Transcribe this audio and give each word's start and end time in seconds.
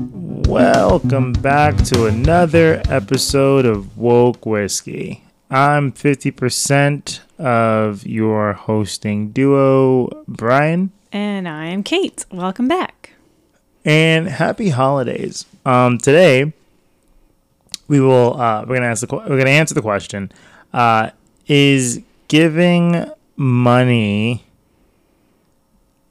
Welcome 0.00 1.32
back 1.34 1.76
to 1.84 2.06
another 2.06 2.80
episode 2.88 3.66
of 3.66 3.98
Woke 3.98 4.46
Whiskey. 4.46 5.24
I'm 5.50 5.90
50% 5.92 7.18
of 7.38 8.06
your 8.06 8.52
hosting 8.52 9.30
duo, 9.32 10.24
Brian, 10.28 10.92
And 11.12 11.48
I 11.48 11.66
am 11.66 11.82
Kate. 11.82 12.24
Welcome 12.30 12.68
back. 12.68 13.10
and 13.84 14.28
happy 14.28 14.68
holidays. 14.70 15.44
Um, 15.66 15.98
today 15.98 16.52
we 17.88 18.00
will 18.00 18.40
uh, 18.40 18.64
we're 18.66 18.76
gonna 18.76 18.86
ask 18.86 19.06
the 19.06 19.16
we're 19.16 19.38
gonna 19.38 19.50
answer 19.50 19.74
the 19.74 19.82
question: 19.82 20.30
uh, 20.72 21.10
Is 21.46 22.02
giving 22.28 23.10
money 23.36 24.44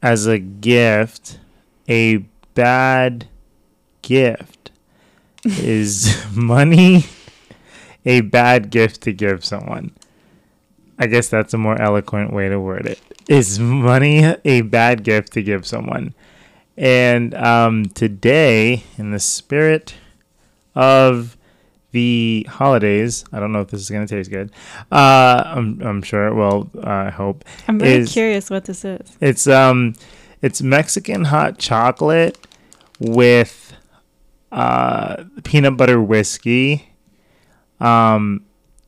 as 0.02 0.26
a 0.26 0.40
gift 0.40 1.40
a 1.88 2.18
bad 2.56 3.28
gift? 4.02 4.72
Is 5.46 6.26
money 6.36 7.06
a 8.06 8.22
bad 8.22 8.70
gift 8.72 9.02
to 9.02 9.14
give 9.14 9.46
someone? 9.46 9.92
I 11.00 11.06
guess 11.06 11.30
that's 11.30 11.54
a 11.54 11.58
more 11.58 11.80
eloquent 11.80 12.34
way 12.34 12.50
to 12.50 12.60
word 12.60 12.88
it. 12.88 13.00
Is 13.30 13.60
money 13.60 14.36
a 14.44 14.62
bad 14.62 15.04
gift 15.04 15.34
to 15.34 15.44
give 15.44 15.66
someone? 15.66 16.16
And 16.76 17.34
um, 17.36 17.86
today, 17.86 18.84
in 18.98 19.12
the 19.12 19.20
spirit 19.20 19.96
of 20.76 21.37
the 21.98 22.46
holidays, 22.50 23.26
I 23.34 23.40
don't 23.40 23.52
know 23.52 23.62
if 23.62 23.70
this 23.72 23.82
is 23.82 23.90
going 23.90 24.06
to 24.06 24.16
taste 24.16 24.30
good. 24.30 24.52
Uh, 24.92 25.42
I'm, 25.46 25.82
I'm 25.82 26.02
sure 26.04 26.28
it 26.28 26.36
will. 26.36 26.70
Uh, 26.78 27.08
I 27.08 27.10
hope 27.10 27.44
I'm 27.68 27.80
very 27.80 27.94
Is- 28.04 28.14
curious 28.14 28.50
what 28.50 28.66
this 28.66 28.86
is. 28.86 29.18
it's 29.20 29.48
um, 29.48 29.94
it's 30.42 30.62
Mexican 30.62 31.26
hot 31.26 31.58
chocolate 31.58 32.38
with 33.00 33.74
uh, 34.52 35.24
peanut 35.44 35.76
butter 35.78 36.00
whiskey. 36.02 36.90
Um, 37.80 38.46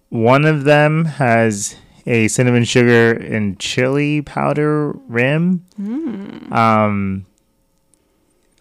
one 0.10 0.46
of 0.46 0.64
them 0.64 1.06
has 1.06 1.76
a 2.06 2.28
cinnamon 2.28 2.64
sugar 2.64 3.12
and 3.12 3.60
chili 3.60 4.22
powder 4.22 4.92
rim. 5.08 5.66
Um, 6.52 7.26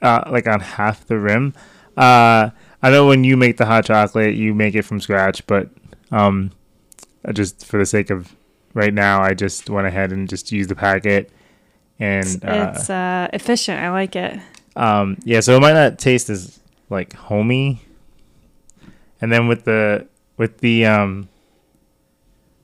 uh, 0.03 0.23
like 0.31 0.47
on 0.47 0.61
half 0.61 1.07
the 1.07 1.19
rim. 1.19 1.55
Uh, 1.97 2.51
I 2.83 2.91
know 2.91 3.07
when 3.07 3.25
you 3.25 3.37
make 3.37 3.57
the 3.57 3.67
hot 3.67 3.85
chocolate, 3.87 4.35
you 4.35 4.55
make 4.55 4.75
it 4.75 4.83
from 4.83 5.01
scratch, 5.01 5.47
but 5.47 5.69
um, 6.11 6.53
I 7.25 7.33
just 7.33 7.67
for 7.67 7.79
the 7.79 7.87
sake 7.87 8.11
of 8.11 8.35
right 8.75 8.95
now, 8.95 9.21
I 9.23 9.35
just 9.35 9.69
went 9.69 9.87
ahead 9.87 10.13
and 10.13 10.29
just 10.29 10.53
used 10.53 10.71
the 10.71 10.77
packet. 10.77 11.31
And 11.99 12.45
uh, 12.45 12.73
it's 12.75 12.89
uh, 12.89 13.29
efficient. 13.33 13.81
I 13.81 13.91
like 13.91 14.15
it. 14.15 14.39
um, 14.77 15.17
yeah, 15.25 15.41
so 15.41 15.57
it 15.57 15.61
might 15.61 15.73
not 15.73 15.99
taste 15.99 16.31
as 16.31 16.61
like 16.91 17.13
homey. 17.15 17.83
And 19.21 19.33
then 19.33 19.49
with 19.49 19.65
the 19.65 20.07
with 20.37 20.59
the 20.59 20.87
um, 20.87 21.29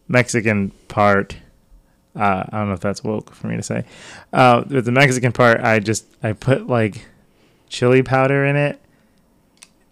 Mexican 0.06 0.70
part, 0.86 1.36
uh, 2.14 2.44
I 2.48 2.58
don't 2.58 2.68
know 2.68 2.74
if 2.74 2.80
that's 2.80 3.02
woke 3.02 3.34
for 3.34 3.48
me 3.48 3.56
to 3.56 3.62
say. 3.62 3.84
Uh, 4.32 4.62
with 4.68 4.84
the 4.84 4.92
Mexican 4.92 5.32
part, 5.32 5.60
I 5.60 5.80
just 5.80 6.06
I 6.22 6.32
put 6.32 6.68
like 6.68 7.06
chili 7.68 8.04
powder 8.04 8.44
in 8.44 8.54
it, 8.54 8.80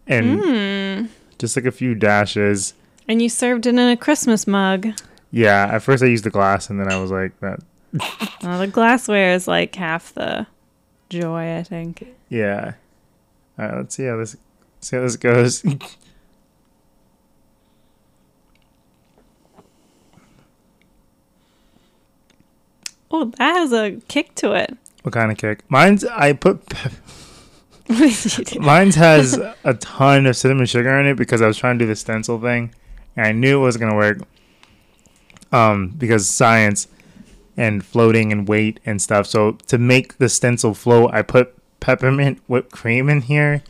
and 0.06 0.40
Mm. 0.40 1.08
just 1.38 1.56
like 1.56 1.64
a 1.66 1.70
few 1.72 1.94
dashes. 1.94 2.74
And 3.08 3.20
you 3.22 3.28
served 3.28 3.66
it 3.66 3.70
in 3.70 3.78
a 3.78 3.96
Christmas 3.96 4.46
mug. 4.46 4.88
Yeah, 5.30 5.68
at 5.72 5.82
first 5.82 6.02
I 6.02 6.06
used 6.06 6.24
the 6.24 6.30
glass, 6.30 6.68
and 6.70 6.78
then 6.80 6.90
I 6.92 6.96
was 7.00 7.10
like 7.10 7.38
that. 7.40 7.60
Well, 8.42 8.58
the 8.58 8.66
glassware 8.66 9.32
is 9.34 9.46
like 9.46 9.74
half 9.76 10.12
the 10.14 10.46
joy, 11.10 11.56
I 11.58 11.62
think. 11.62 12.06
Yeah. 12.28 12.72
All 13.58 13.66
right, 13.66 13.76
let's 13.76 13.94
see 13.94 14.04
how 14.04 14.16
this 14.16 14.36
see 14.80 14.96
how 14.96 15.02
this 15.02 15.16
goes. 15.16 15.62
Oh, 23.10 23.26
that 23.26 23.38
has 23.56 23.72
a 23.72 24.00
kick 24.08 24.34
to 24.36 24.52
it. 24.52 24.76
what 25.02 25.12
kind 25.12 25.30
of 25.30 25.38
kick? 25.38 25.64
Mine's 25.68 26.04
I 26.04 26.32
put 26.32 26.66
pe- 26.68 26.90
What 26.90 26.90
did 26.90 27.00
you 27.02 27.70
do? 27.70 27.71
Mine's 28.58 28.94
has 28.94 29.38
a 29.64 29.74
ton 29.74 30.26
of 30.26 30.36
cinnamon 30.36 30.66
sugar 30.66 30.98
in 30.98 31.06
it 31.06 31.16
because 31.16 31.42
I 31.42 31.46
was 31.46 31.56
trying 31.56 31.78
to 31.78 31.84
do 31.84 31.88
the 31.88 31.96
stencil 31.96 32.40
thing, 32.40 32.74
and 33.16 33.26
I 33.26 33.32
knew 33.32 33.58
it 33.58 33.62
wasn't 33.62 33.82
gonna 33.82 33.96
work. 33.96 34.18
Um, 35.50 35.88
because 35.88 36.28
science 36.28 36.88
and 37.56 37.84
floating 37.84 38.32
and 38.32 38.48
weight 38.48 38.80
and 38.86 39.02
stuff. 39.02 39.26
So 39.26 39.52
to 39.66 39.76
make 39.76 40.16
the 40.18 40.28
stencil 40.28 40.72
float, 40.74 41.12
I 41.12 41.22
put 41.22 41.54
peppermint 41.80 42.40
whipped 42.46 42.72
cream 42.72 43.08
in 43.08 43.22
here, 43.22 43.62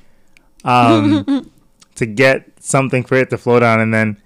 um, 0.64 1.50
to 1.96 2.06
get 2.06 2.50
something 2.60 3.02
for 3.02 3.16
it 3.16 3.30
to 3.30 3.38
float 3.38 3.62
on, 3.62 3.80
and 3.80 3.92
then 3.92 4.20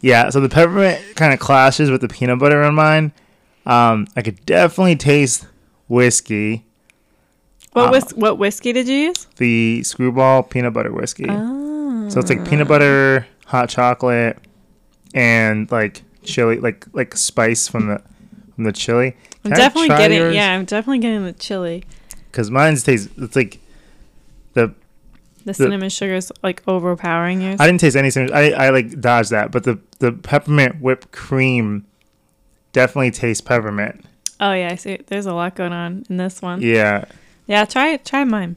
yeah. 0.00 0.30
So 0.30 0.40
the 0.40 0.48
peppermint 0.48 1.00
kind 1.16 1.32
of 1.32 1.38
clashes 1.38 1.90
with 1.90 2.00
the 2.00 2.08
peanut 2.08 2.38
butter 2.38 2.62
in 2.62 2.74
mine. 2.74 3.12
Um, 3.66 4.06
I 4.16 4.22
could 4.22 4.44
definitely 4.46 4.96
taste 4.96 5.46
whiskey. 5.88 6.64
What, 7.72 7.88
Uh, 7.88 7.90
whis- 7.92 8.14
what 8.14 8.38
whiskey 8.38 8.72
did 8.72 8.88
you 8.88 8.96
use? 8.96 9.26
the 9.36 9.80
Skrewball 9.82 10.48
peanut 10.48 10.72
butter 10.72 10.92
whiskey. 10.92 11.26
Oh. 11.28 12.08
So 12.08 12.18
it's 12.20 12.28
like 12.30 12.48
peanut 12.48 12.66
butter, 12.68 13.26
hot 13.46 13.68
chocolate, 13.68 14.38
and 15.14 15.70
like 15.70 16.02
chili, 16.24 16.56
like 16.58 16.86
like 16.92 17.16
spice 17.16 17.68
from 17.68 17.86
the 17.88 18.02
from 18.54 18.64
the 18.64 18.72
chili. 18.72 19.16
I'm 19.44 19.52
definitely 19.52 19.88
getting, 19.88 20.18
yours? 20.18 20.34
yeah, 20.34 20.52
I'm 20.54 20.64
definitely 20.64 20.98
getting 20.98 21.24
the 21.24 21.32
chili. 21.32 21.84
Because 22.30 22.50
mine's 22.50 22.82
tastes. 22.82 23.08
It's 23.16 23.36
like 23.36 23.58
the 24.54 24.74
The 25.44 25.54
cinnamon 25.54 25.88
sugar's 25.90 26.30
like 26.42 26.62
overpowering 26.66 27.40
yours. 27.40 27.60
I 27.60 27.66
didn't 27.66 27.80
taste 27.80 27.96
any 27.96 28.10
cinnamon. 28.10 28.34
I 28.36 28.50
I 28.52 28.70
like 28.70 29.00
dodged 29.00 29.30
that, 29.30 29.50
but 29.52 29.62
the 29.64 29.78
the 30.00 30.12
peppermint 30.12 30.80
whipped 30.80 31.12
cream 31.12 31.86
definitely 32.72 33.12
tastes 33.12 33.40
peppermint. 33.40 34.04
oh 34.40 34.52
yeah, 34.52 34.70
I 34.72 34.74
see. 34.74 34.98
There's 35.06 35.26
a 35.26 35.34
lot 35.34 35.54
going 35.54 35.72
on 35.72 36.04
in 36.10 36.16
this 36.16 36.42
one. 36.42 36.60
Yeah. 36.60 37.04
Yeah, 37.50 37.64
try 37.64 37.88
it. 37.88 38.04
Try 38.04 38.22
mine. 38.22 38.54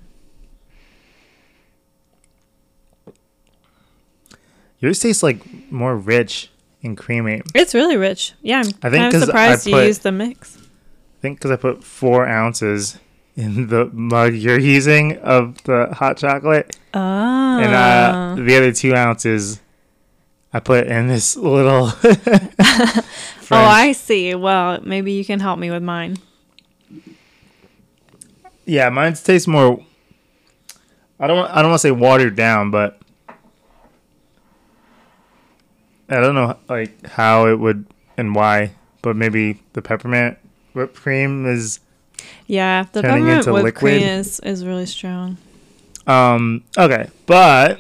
Yours 4.78 5.00
tastes 5.00 5.24
like 5.24 5.72
more 5.72 5.98
rich 5.98 6.52
and 6.84 6.96
creamy. 6.96 7.42
It's 7.56 7.74
really 7.74 7.98
rich. 7.98 8.34
Yeah, 8.44 8.60
I'm 8.60 8.68
I 8.84 8.90
think 8.92 9.12
kind 9.12 9.16
of 9.16 9.24
I 9.24 9.26
surprised 9.26 9.66
you 9.66 9.80
used 9.80 10.04
the 10.04 10.12
mix. 10.12 10.58
I 10.58 11.22
think 11.22 11.40
because 11.40 11.50
I 11.50 11.56
put 11.56 11.84
four 11.84 12.28
ounces 12.28 13.00
in 13.36 13.70
the 13.70 13.86
mug 13.86 14.36
you're 14.36 14.60
using 14.60 15.18
of 15.18 15.64
the 15.64 15.88
hot 15.92 16.18
chocolate. 16.18 16.78
Oh. 16.94 17.00
and 17.00 17.74
uh, 17.74 18.36
the 18.36 18.56
other 18.56 18.72
two 18.72 18.94
ounces 18.94 19.60
I 20.54 20.60
put 20.60 20.86
in 20.86 21.08
this 21.08 21.36
little. 21.36 21.88
oh, 22.04 23.04
I 23.50 23.94
see. 23.94 24.36
Well, 24.36 24.82
maybe 24.84 25.14
you 25.14 25.26
can 25.26 25.40
help 25.40 25.58
me 25.58 25.72
with 25.72 25.82
mine. 25.82 26.18
Yeah, 28.66 28.90
mine 28.90 29.14
tastes 29.14 29.48
more. 29.48 29.84
I 31.20 31.28
don't. 31.28 31.50
I 31.50 31.62
don't 31.62 31.72
want 31.72 31.82
to 31.82 31.88
say 31.88 31.92
watered 31.92 32.36
down, 32.36 32.72
but 32.72 33.00
I 36.10 36.20
don't 36.20 36.36
know 36.36 36.58
like 36.70 37.06
how 37.08 37.48
it 37.48 37.60
would 37.60 37.86
and 38.18 38.36
why. 38.36 38.74
But 39.02 39.16
maybe 39.16 39.62
the 39.74 39.82
peppermint 39.82 40.38
whipped 40.74 40.96
cream 40.96 41.46
is. 41.46 41.80
Yeah, 42.48 42.86
the 42.92 43.02
peppermint 43.02 43.46
whipped 43.46 43.66
liquid. 43.66 43.76
cream 43.76 44.02
is, 44.02 44.40
is 44.42 44.66
really 44.66 44.86
strong. 44.86 45.38
Um. 46.08 46.64
Okay, 46.78 47.10
but 47.26 47.80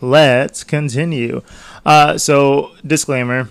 let's 0.00 0.64
continue. 0.64 1.42
Uh. 1.84 2.18
So 2.18 2.72
disclaimer. 2.86 3.50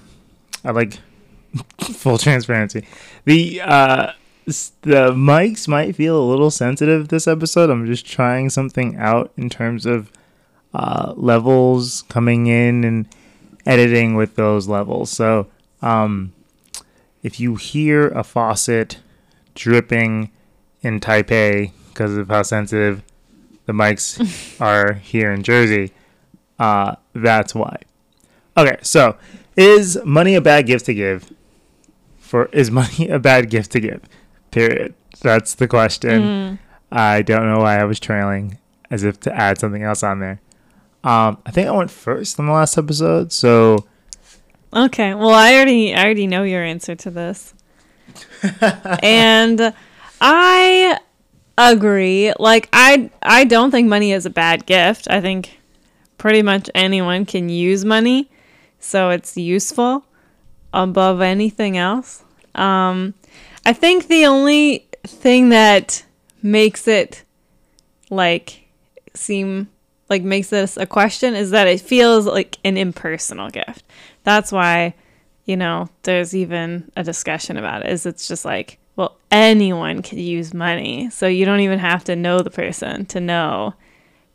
I 0.63 0.71
like 0.71 0.99
full 1.81 2.17
transparency. 2.17 2.85
The 3.25 3.61
uh 3.61 4.11
the 4.81 5.11
mics 5.11 5.67
might 5.67 5.95
feel 5.95 6.19
a 6.19 6.25
little 6.25 6.49
sensitive 6.49 7.09
this 7.09 7.27
episode. 7.27 7.69
I'm 7.69 7.85
just 7.85 8.05
trying 8.05 8.49
something 8.49 8.97
out 8.97 9.31
in 9.37 9.49
terms 9.49 9.85
of 9.85 10.11
uh 10.73 11.13
levels 11.15 12.03
coming 12.09 12.47
in 12.47 12.83
and 12.83 13.07
editing 13.65 14.15
with 14.15 14.35
those 14.35 14.67
levels. 14.67 15.09
So, 15.11 15.47
um 15.81 16.33
if 17.21 17.39
you 17.39 17.55
hear 17.55 18.07
a 18.07 18.23
faucet 18.23 18.99
dripping 19.55 20.31
in 20.81 20.99
Taipei 20.99 21.71
because 21.89 22.15
of 22.17 22.29
how 22.29 22.43
sensitive 22.43 23.03
the 23.65 23.73
mics 23.73 24.61
are 24.61 24.93
here 24.93 25.31
in 25.31 25.43
Jersey, 25.43 25.93
uh 26.57 26.95
that's 27.13 27.53
why. 27.53 27.77
Okay, 28.57 28.77
so 28.81 29.15
is 29.55 29.99
money 30.05 30.35
a 30.35 30.41
bad 30.41 30.65
gift 30.65 30.85
to 30.85 30.93
give? 30.93 31.31
For 32.19 32.45
is 32.47 32.71
money 32.71 33.09
a 33.09 33.19
bad 33.19 33.49
gift 33.49 33.71
to 33.73 33.79
give? 33.79 34.01
Period. 34.51 34.93
That's 35.21 35.55
the 35.55 35.67
question. 35.67 36.21
Mm. 36.21 36.59
I 36.91 37.21
don't 37.21 37.45
know 37.45 37.59
why 37.59 37.79
I 37.79 37.83
was 37.83 37.99
trailing 37.99 38.57
as 38.89 39.03
if 39.03 39.19
to 39.21 39.35
add 39.35 39.59
something 39.59 39.83
else 39.83 40.03
on 40.03 40.19
there. 40.19 40.41
Um, 41.03 41.37
I 41.45 41.51
think 41.51 41.67
I 41.67 41.71
went 41.71 41.91
first 41.91 42.39
on 42.39 42.47
the 42.47 42.51
last 42.51 42.77
episode, 42.77 43.31
so 43.31 43.85
Okay. 44.73 45.13
Well, 45.13 45.31
I 45.31 45.55
already 45.55 45.95
I 45.95 46.03
already 46.03 46.27
know 46.27 46.43
your 46.43 46.63
answer 46.63 46.95
to 46.95 47.09
this. 47.09 47.53
and 49.03 49.73
I 50.21 50.99
agree. 51.57 52.33
Like 52.39 52.69
I 52.73 53.09
I 53.21 53.45
don't 53.45 53.71
think 53.71 53.87
money 53.87 54.11
is 54.11 54.25
a 54.25 54.29
bad 54.29 54.65
gift. 54.65 55.07
I 55.09 55.21
think 55.21 55.59
pretty 56.17 56.41
much 56.41 56.69
anyone 56.75 57.25
can 57.25 57.49
use 57.49 57.83
money, 57.83 58.29
so 58.79 59.09
it's 59.09 59.35
useful 59.37 60.05
above 60.73 61.21
anything 61.21 61.77
else. 61.77 62.23
Um 62.53 63.15
I 63.65 63.73
think 63.73 64.07
the 64.07 64.25
only 64.25 64.87
thing 65.05 65.49
that 65.49 66.05
makes 66.41 66.87
it 66.87 67.23
like 68.09 68.67
seem 69.13 69.69
like 70.09 70.23
makes 70.23 70.49
this 70.49 70.77
a 70.77 70.85
question 70.85 71.35
is 71.35 71.51
that 71.51 71.67
it 71.67 71.79
feels 71.79 72.25
like 72.25 72.57
an 72.63 72.77
impersonal 72.77 73.49
gift. 73.49 73.83
That's 74.23 74.51
why, 74.51 74.95
you 75.45 75.55
know, 75.55 75.89
there's 76.03 76.35
even 76.35 76.91
a 76.95 77.03
discussion 77.03 77.57
about 77.57 77.85
it. 77.85 77.91
Is 77.91 78.05
it's 78.05 78.27
just 78.27 78.43
like, 78.43 78.79
well, 78.95 79.17
anyone 79.31 80.01
could 80.01 80.19
use 80.19 80.53
money, 80.53 81.09
so 81.09 81.27
you 81.27 81.45
don't 81.45 81.59
even 81.59 81.79
have 81.79 82.03
to 82.05 82.15
know 82.15 82.39
the 82.41 82.49
person 82.49 83.05
to 83.07 83.19
know 83.19 83.75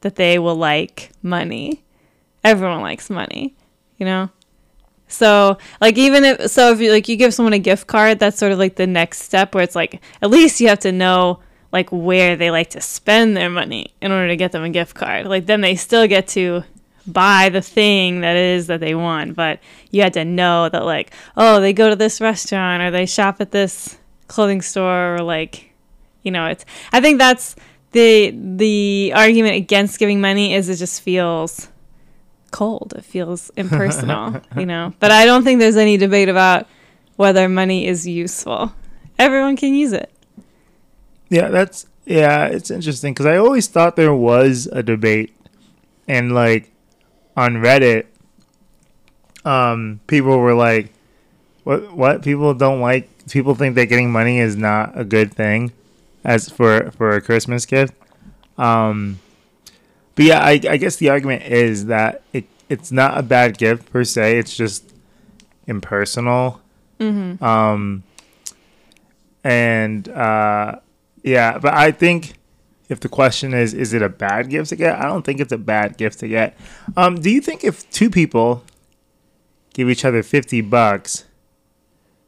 that 0.02 0.16
they 0.16 0.38
will 0.38 0.56
like 0.56 1.10
money. 1.22 1.82
Everyone 2.44 2.82
likes 2.82 3.10
money, 3.10 3.54
you 3.96 4.06
know. 4.06 4.30
So, 5.14 5.58
like, 5.80 5.96
even 5.96 6.24
if 6.24 6.50
so, 6.50 6.72
if 6.72 6.80
you 6.80 6.90
like 6.90 7.08
you 7.08 7.16
give 7.16 7.32
someone 7.32 7.52
a 7.52 7.58
gift 7.58 7.86
card, 7.86 8.18
that's 8.18 8.38
sort 8.38 8.52
of 8.52 8.58
like 8.58 8.76
the 8.76 8.86
next 8.86 9.22
step 9.22 9.54
where 9.54 9.64
it's 9.64 9.76
like 9.76 10.02
at 10.20 10.30
least 10.30 10.60
you 10.60 10.68
have 10.68 10.80
to 10.80 10.92
know 10.92 11.40
like 11.72 11.90
where 11.90 12.36
they 12.36 12.50
like 12.50 12.70
to 12.70 12.80
spend 12.80 13.36
their 13.36 13.50
money 13.50 13.94
in 14.00 14.12
order 14.12 14.28
to 14.28 14.36
get 14.36 14.52
them 14.52 14.62
a 14.62 14.70
gift 14.70 14.94
card. 14.94 15.26
Like 15.26 15.46
then 15.46 15.60
they 15.60 15.74
still 15.74 16.06
get 16.06 16.28
to 16.28 16.62
buy 17.06 17.48
the 17.48 17.60
thing 17.60 18.20
that 18.20 18.36
is 18.36 18.68
that 18.68 18.80
they 18.80 18.94
want, 18.94 19.34
but 19.34 19.60
you 19.90 20.02
had 20.02 20.14
to 20.14 20.24
know 20.24 20.68
that 20.68 20.84
like, 20.84 21.12
oh, 21.36 21.60
they 21.60 21.72
go 21.72 21.90
to 21.90 21.96
this 21.96 22.20
restaurant 22.20 22.82
or 22.82 22.90
they 22.90 23.06
shop 23.06 23.40
at 23.40 23.50
this 23.50 23.98
clothing 24.28 24.62
store 24.62 25.16
or 25.16 25.18
like 25.18 25.70
you 26.22 26.30
know, 26.30 26.46
it's 26.46 26.64
I 26.92 27.00
think 27.00 27.18
that's 27.18 27.54
the 27.92 28.34
the 28.34 29.12
argument 29.14 29.54
against 29.54 29.98
giving 29.98 30.20
money 30.20 30.54
is 30.54 30.68
it 30.68 30.76
just 30.76 31.02
feels 31.02 31.68
cold. 32.54 32.94
It 32.96 33.04
feels 33.04 33.50
impersonal, 33.56 34.40
you 34.56 34.64
know. 34.64 34.94
But 35.00 35.10
I 35.10 35.26
don't 35.26 35.42
think 35.42 35.58
there's 35.58 35.76
any 35.76 35.96
debate 35.96 36.28
about 36.28 36.66
whether 37.16 37.48
money 37.48 37.86
is 37.86 38.06
useful. 38.06 38.72
Everyone 39.18 39.56
can 39.56 39.74
use 39.74 39.92
it. 39.92 40.10
Yeah, 41.28 41.48
that's 41.48 41.86
yeah, 42.06 42.46
it's 42.46 42.70
interesting 42.70 43.12
because 43.12 43.26
I 43.26 43.36
always 43.36 43.66
thought 43.66 43.96
there 43.96 44.14
was 44.14 44.66
a 44.70 44.82
debate, 44.82 45.34
and 46.06 46.32
like 46.32 46.70
on 47.36 47.54
Reddit, 47.54 48.06
um, 49.44 50.00
people 50.06 50.38
were 50.38 50.54
like, 50.54 50.92
"What? 51.64 51.92
What? 51.92 52.22
People 52.22 52.54
don't 52.54 52.80
like? 52.80 53.08
People 53.30 53.54
think 53.54 53.74
that 53.74 53.86
getting 53.86 54.12
money 54.12 54.38
is 54.38 54.54
not 54.56 54.92
a 54.94 55.04
good 55.04 55.34
thing, 55.34 55.72
as 56.22 56.48
for 56.48 56.90
for 56.92 57.10
a 57.16 57.20
Christmas 57.20 57.66
gift." 57.66 57.94
Um, 58.58 59.18
but 60.14 60.24
yeah, 60.24 60.40
I, 60.40 60.60
I 60.68 60.76
guess 60.76 60.96
the 60.96 61.10
argument 61.10 61.42
is 61.44 61.86
that 61.86 62.22
it 62.32 62.46
it's 62.68 62.90
not 62.90 63.18
a 63.18 63.22
bad 63.22 63.58
gift 63.58 63.90
per 63.92 64.04
se. 64.04 64.38
It's 64.38 64.56
just 64.56 64.94
impersonal. 65.66 66.60
Mm-hmm. 66.98 67.42
Um, 67.44 68.04
and 69.42 70.08
uh, 70.08 70.76
yeah, 71.22 71.58
but 71.58 71.74
I 71.74 71.90
think 71.90 72.34
if 72.88 73.00
the 73.00 73.08
question 73.08 73.54
is, 73.54 73.74
is 73.74 73.92
it 73.92 74.02
a 74.02 74.08
bad 74.08 74.50
gift 74.50 74.70
to 74.70 74.76
get? 74.76 74.98
I 74.98 75.04
don't 75.04 75.24
think 75.24 75.40
it's 75.40 75.52
a 75.52 75.58
bad 75.58 75.96
gift 75.96 76.20
to 76.20 76.28
get. 76.28 76.56
Um, 76.96 77.20
do 77.20 77.30
you 77.30 77.40
think 77.40 77.64
if 77.64 77.88
two 77.90 78.10
people 78.10 78.64
give 79.74 79.90
each 79.90 80.04
other 80.04 80.22
fifty 80.22 80.60
bucks 80.60 81.24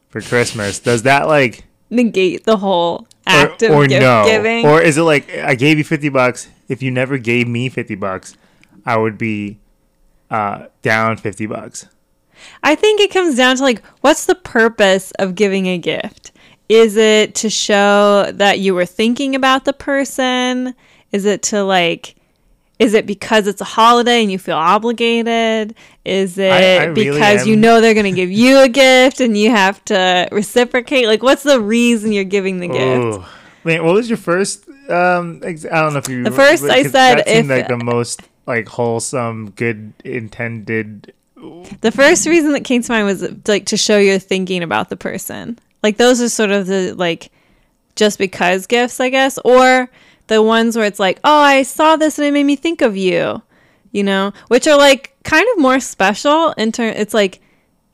for 0.09 0.21
Christmas, 0.21 0.79
does 0.79 1.03
that 1.05 1.27
like 1.29 1.65
Negate 1.89 2.45
the 2.45 2.57
whole 2.57 3.07
or, 3.29 3.49
or 3.71 3.87
gift 3.87 4.01
no, 4.01 4.25
giving. 4.27 4.67
or 4.67 4.81
is 4.81 4.97
it 4.97 5.03
like 5.03 5.29
I 5.35 5.55
gave 5.55 5.79
you 5.79 5.85
fifty 5.85 6.09
bucks? 6.09 6.49
If 6.69 6.83
you 6.83 6.91
never 6.91 7.19
gave 7.19 7.49
me 7.49 7.69
fifty 7.69 7.95
bucks, 7.95 8.37
I 8.85 8.97
would 8.97 9.19
be 9.19 9.59
uh, 10.31 10.67
down 10.83 11.17
fifty 11.17 11.47
bucks. 11.47 11.87
I 12.63 12.75
think 12.75 13.01
it 13.01 13.11
comes 13.11 13.37
down 13.37 13.57
to 13.57 13.63
like, 13.63 13.85
what's 14.01 14.27
the 14.27 14.35
purpose 14.35 15.11
of 15.13 15.35
giving 15.35 15.67
a 15.67 15.79
gift? 15.79 16.33
Is 16.69 16.97
it 16.97 17.35
to 17.37 17.51
show 17.51 18.31
that 18.33 18.59
you 18.59 18.75
were 18.75 18.87
thinking 18.87 19.35
about 19.35 19.65
the 19.65 19.73
person? 19.73 20.75
Is 21.13 21.25
it 21.25 21.43
to 21.45 21.63
like, 21.63 22.16
is 22.79 22.93
it 22.95 23.07
because 23.07 23.47
it's 23.47 23.61
a 23.61 23.65
holiday 23.65 24.23
and 24.23 24.31
you 24.31 24.39
feel 24.39 24.57
obligated? 24.57 25.75
Is 26.05 26.37
it 26.37 26.53
I 26.53 26.85
really 26.85 27.11
because 27.13 27.47
you 27.47 27.57
know 27.57 27.81
they're 27.81 27.95
going 27.95 28.05
to 28.05 28.13
give 28.13 28.31
you 28.31 28.59
a 28.59 28.69
gift 28.85 29.21
and 29.21 29.37
you 29.37 29.51
have 29.51 29.85
to 29.87 30.29
reciprocate? 30.31 31.07
Like, 31.07 31.23
what's 31.23 31.43
the 31.43 31.61
reason 31.61 32.13
you're 32.13 32.25
giving 32.25 32.61
the 32.61 32.69
gift? 32.69 33.19
Ooh. 33.19 33.25
Wait, 33.65 33.81
what 33.81 33.95
was 33.95 34.09
your 34.09 34.19
first? 34.19 34.69
Um, 34.89 35.41
ex- 35.43 35.65
I 35.65 35.81
don't 35.81 35.93
know 35.95 35.99
if 35.99 36.09
you. 36.09 36.23
The 36.23 36.31
first 36.31 36.65
I 36.65 36.83
said 36.85 36.93
that 37.19 37.29
seemed 37.29 37.51
if- 37.51 37.59
like 37.59 37.69
the 37.69 37.83
most 37.83 38.21
like 38.47 38.69
wholesome, 38.69 39.51
good 39.51 39.93
intended. 40.05 41.13
The 41.81 41.93
first 41.93 42.27
reason 42.27 42.53
that 42.53 42.65
came 42.65 42.83
to 42.83 42.93
mind 42.93 43.07
was 43.07 43.49
like 43.49 43.67
to 43.67 43.77
show 43.77 43.99
you're 43.99 44.19
thinking 44.19 44.63
about 44.63 44.89
the 44.89 44.97
person. 44.97 45.59
Like 45.83 45.97
those 45.97 46.21
are 46.21 46.29
sort 46.29 46.51
of 46.51 46.67
the 46.67 46.93
like 46.95 47.31
just 47.97 48.19
because 48.19 48.67
gifts, 48.67 49.01
I 49.01 49.09
guess, 49.09 49.39
or 49.45 49.91
the 50.29 50.43
ones 50.43 50.77
where 50.77 50.87
it's 50.87 50.99
like, 51.01 51.19
"Oh, 51.25 51.41
I 51.41 51.63
saw 51.63 51.97
this 51.97 52.19
and 52.19 52.27
it 52.27 52.33
made 52.33 52.45
me 52.45 52.57
think 52.57 52.83
of 52.83 52.97
you." 52.97 53.43
You 53.93 54.03
know, 54.05 54.33
which 54.49 54.67
are 54.67 54.77
like 54.77 55.15
kind 55.25 55.47
of 55.55 55.59
more 55.63 55.81
special 55.81 56.53
in 56.53 56.71
turn 56.73 56.95
it's 56.97 57.15
like 57.15 57.41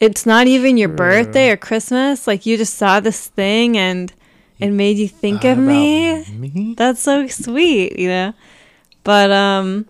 it's 0.01 0.27
not 0.27 0.49
even 0.49 0.77
your 0.77 0.89
birthday 0.89 1.51
or 1.51 1.57
Christmas, 1.57 2.27
like 2.27 2.45
you 2.45 2.57
just 2.57 2.75
saw 2.75 2.99
this 2.99 3.29
thing 3.29 3.77
and 3.79 4.13
it 4.59 4.71
made 4.71 4.97
you 4.99 5.07
think 5.09 5.45
of 5.45 5.59
me. 5.59 6.25
me? 6.39 6.75
That's 6.77 7.01
so 7.01 7.27
sweet, 7.29 7.99
you 7.99 8.09
know. 8.09 8.35
But 9.05 9.31
um 9.31 9.87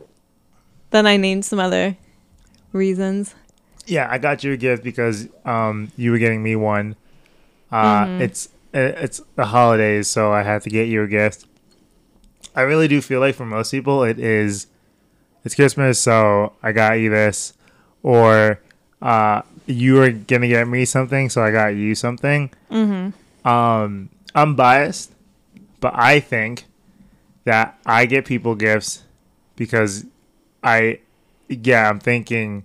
then 0.90 1.06
I 1.06 1.16
named 1.16 1.44
some 1.46 1.58
other 1.60 1.96
reasons. 2.72 3.34
Yeah, 3.86 4.06
I 4.10 4.18
got 4.18 4.44
you 4.44 4.52
a 4.52 4.56
gift 4.58 4.84
because 4.84 5.28
um 5.46 5.90
you 5.96 6.10
were 6.10 6.18
getting 6.18 6.42
me 6.42 6.56
one. 6.56 6.96
Uh, 7.70 8.04
Mm-hmm. 8.04 8.20
it's 8.22 8.48
uh, 8.74 8.78
it's 9.04 9.22
the 9.36 9.46
holidays, 9.46 10.08
so 10.08 10.30
I 10.32 10.42
had 10.42 10.60
to 10.62 10.70
get 10.70 10.88
you 10.88 11.02
a 11.02 11.06
gift. 11.08 11.46
I 12.54 12.62
really 12.62 12.88
do 12.88 13.00
feel 13.00 13.20
like 13.20 13.34
for 13.34 13.46
most 13.46 13.70
people 13.70 14.02
it 14.04 14.18
is 14.18 14.66
it's 15.44 15.54
Christmas, 15.54 15.98
so 15.98 16.52
I 16.62 16.72
got 16.72 16.92
you 17.00 17.10
this, 17.10 17.52
or 18.02 18.60
uh, 19.00 19.42
you 19.66 19.94
were 19.94 20.10
gonna 20.10 20.48
get 20.48 20.68
me 20.68 20.84
something, 20.84 21.30
so 21.30 21.42
I 21.42 21.50
got 21.50 21.68
you 21.74 21.94
something. 21.94 22.50
Mhm. 22.70 23.12
Um, 23.44 24.08
I'm 24.34 24.54
biased, 24.54 25.12
but 25.80 25.92
I 25.96 26.20
think 26.20 26.64
that 27.44 27.76
I 27.84 28.06
get 28.06 28.24
people 28.24 28.54
gifts 28.54 29.02
because 29.56 30.06
I, 30.62 31.00
yeah, 31.48 31.88
I'm 31.88 31.98
thinking. 31.98 32.64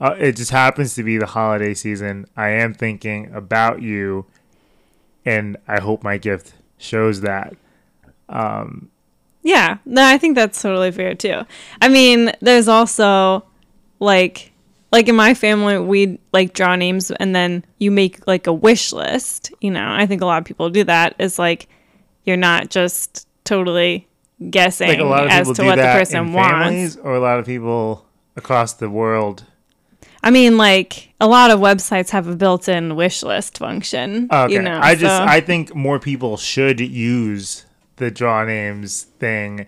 Uh, 0.00 0.16
it 0.18 0.36
just 0.36 0.50
happens 0.50 0.94
to 0.96 1.02
be 1.04 1.16
the 1.16 1.26
holiday 1.26 1.72
season. 1.74 2.26
I 2.36 2.48
am 2.50 2.74
thinking 2.74 3.32
about 3.32 3.80
you, 3.82 4.26
and 5.24 5.56
I 5.68 5.80
hope 5.80 6.02
my 6.02 6.18
gift 6.18 6.52
shows 6.76 7.20
that. 7.22 7.54
Um, 8.28 8.90
Yeah, 9.42 9.78
no, 9.84 10.04
I 10.04 10.18
think 10.18 10.36
that's 10.36 10.60
totally 10.62 10.92
fair 10.92 11.14
too. 11.14 11.42
I 11.80 11.88
mean, 11.88 12.30
there's 12.40 12.68
also 12.68 13.44
like 13.98 14.52
like 14.92 15.08
in 15.08 15.16
my 15.16 15.34
family 15.34 15.78
we 15.78 16.18
like 16.32 16.52
draw 16.52 16.76
names 16.76 17.10
and 17.10 17.34
then 17.34 17.64
you 17.78 17.90
make 17.90 18.26
like 18.26 18.46
a 18.46 18.52
wish 18.52 18.92
list, 18.92 19.52
you 19.60 19.70
know. 19.70 19.86
I 19.90 20.06
think 20.06 20.22
a 20.22 20.26
lot 20.26 20.38
of 20.38 20.44
people 20.44 20.70
do 20.70 20.84
that. 20.84 21.14
It's 21.18 21.38
like 21.38 21.68
you're 22.24 22.36
not 22.36 22.70
just 22.70 23.26
totally 23.44 24.06
guessing 24.50 24.88
like 24.88 24.98
a 25.00 25.04
lot 25.04 25.24
of 25.24 25.30
as 25.30 25.40
people 25.48 25.54
to 25.54 25.62
do 25.62 25.66
what 25.66 25.76
the 25.76 25.82
person 25.82 26.16
in 26.26 26.32
wants. 26.32 26.50
families, 26.52 26.96
or 26.98 27.14
a 27.14 27.20
lot 27.20 27.38
of 27.38 27.46
people 27.46 28.06
across 28.36 28.74
the 28.74 28.90
world. 28.90 29.44
I 30.22 30.30
mean, 30.30 30.56
like 30.56 31.12
a 31.20 31.26
lot 31.26 31.50
of 31.50 31.58
websites 31.58 32.10
have 32.10 32.28
a 32.28 32.36
built-in 32.36 32.94
wish 32.94 33.24
list 33.24 33.58
function. 33.58 34.28
Okay, 34.30 34.52
You 34.52 34.62
know, 34.62 34.78
I 34.80 34.94
just 34.94 35.16
so- 35.16 35.24
I 35.24 35.40
think 35.40 35.74
more 35.74 35.98
people 35.98 36.36
should 36.36 36.78
use 36.80 37.64
the 37.96 38.10
draw 38.10 38.44
names 38.44 39.02
thing. 39.02 39.66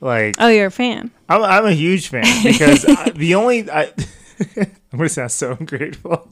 Like 0.00 0.34
oh, 0.38 0.48
you're 0.48 0.66
a 0.66 0.70
fan. 0.70 1.10
I'm, 1.28 1.42
I'm 1.42 1.66
a 1.66 1.72
huge 1.72 2.08
fan 2.08 2.24
because 2.44 2.84
I, 2.84 3.10
the 3.10 3.34
only 3.36 3.70
I, 3.70 3.92
I'm 4.56 4.98
gonna 4.98 5.08
sound 5.08 5.30
so 5.30 5.56
ungrateful, 5.58 6.28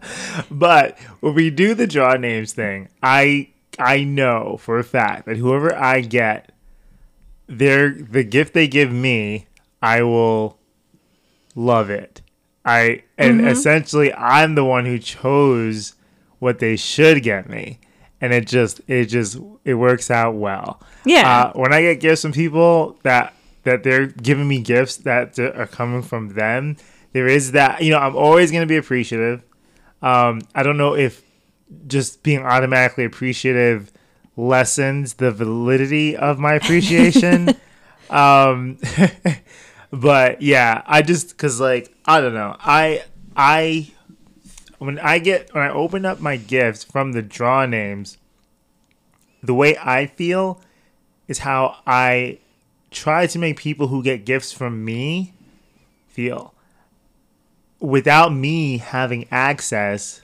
but 0.50 0.98
when 1.20 1.34
we 1.34 1.50
do 1.50 1.74
the 1.74 1.86
draw 1.86 2.14
names 2.16 2.52
thing, 2.52 2.88
I 3.02 3.48
I 3.78 4.04
know 4.04 4.56
for 4.60 4.78
a 4.78 4.84
fact 4.84 5.26
that 5.26 5.36
whoever 5.38 5.74
I 5.74 6.00
get, 6.02 6.52
their 7.46 7.90
the 7.90 8.24
gift 8.24 8.52
they 8.54 8.68
give 8.68 8.92
me, 8.92 9.46
I 9.82 10.02
will 10.02 10.58
love 11.54 11.90
it. 11.90 12.20
I 12.64 13.02
and 13.18 13.40
Mm-hmm. 13.40 13.48
essentially 13.48 14.12
I'm 14.14 14.54
the 14.54 14.64
one 14.64 14.84
who 14.86 14.98
chose 14.98 15.94
what 16.38 16.58
they 16.58 16.76
should 16.76 17.22
get 17.22 17.48
me, 17.48 17.78
and 18.20 18.32
it 18.32 18.46
just 18.46 18.80
it 18.88 19.06
just 19.06 19.38
it 19.64 19.74
works 19.74 20.10
out 20.10 20.34
well. 20.34 20.80
Yeah. 21.04 21.28
Uh, 21.28 21.52
when 21.54 21.72
I 21.72 21.82
get 21.82 22.00
gifts 22.00 22.22
from 22.22 22.32
people 22.32 22.98
that 23.02 23.34
that 23.64 23.82
they're 23.82 24.06
giving 24.06 24.46
me 24.46 24.60
gifts 24.60 24.98
that 24.98 25.38
are 25.38 25.66
coming 25.66 26.02
from 26.02 26.30
them. 26.30 26.76
There 27.12 27.26
is 27.26 27.52
that, 27.52 27.82
you 27.82 27.90
know, 27.90 27.98
I'm 27.98 28.16
always 28.16 28.50
going 28.50 28.62
to 28.62 28.66
be 28.66 28.76
appreciative. 28.76 29.42
Um, 30.02 30.42
I 30.54 30.62
don't 30.62 30.76
know 30.76 30.94
if 30.94 31.22
just 31.86 32.22
being 32.22 32.40
automatically 32.40 33.04
appreciative 33.04 33.90
lessens 34.36 35.14
the 35.14 35.30
validity 35.30 36.16
of 36.16 36.38
my 36.38 36.54
appreciation. 36.54 37.50
um, 38.10 38.78
but 39.90 40.42
yeah, 40.42 40.82
I 40.86 41.02
just 41.02 41.38
cuz 41.38 41.58
like 41.60 41.94
I 42.04 42.20
don't 42.20 42.34
know. 42.34 42.56
I 42.60 43.04
I 43.36 43.90
when 44.78 44.98
I 44.98 45.18
get 45.18 45.52
when 45.54 45.62
I 45.62 45.70
open 45.70 46.04
up 46.04 46.20
my 46.20 46.36
gifts 46.36 46.84
from 46.84 47.12
the 47.12 47.22
draw 47.22 47.66
names, 47.66 48.18
the 49.42 49.54
way 49.54 49.76
I 49.78 50.06
feel 50.06 50.60
is 51.28 51.38
how 51.40 51.76
I 51.86 52.38
try 52.90 53.26
to 53.26 53.38
make 53.38 53.56
people 53.58 53.88
who 53.88 54.02
get 54.02 54.24
gifts 54.24 54.52
from 54.52 54.84
me 54.84 55.32
feel 56.08 56.54
without 57.80 58.32
me 58.32 58.78
having 58.78 59.26
access 59.30 60.22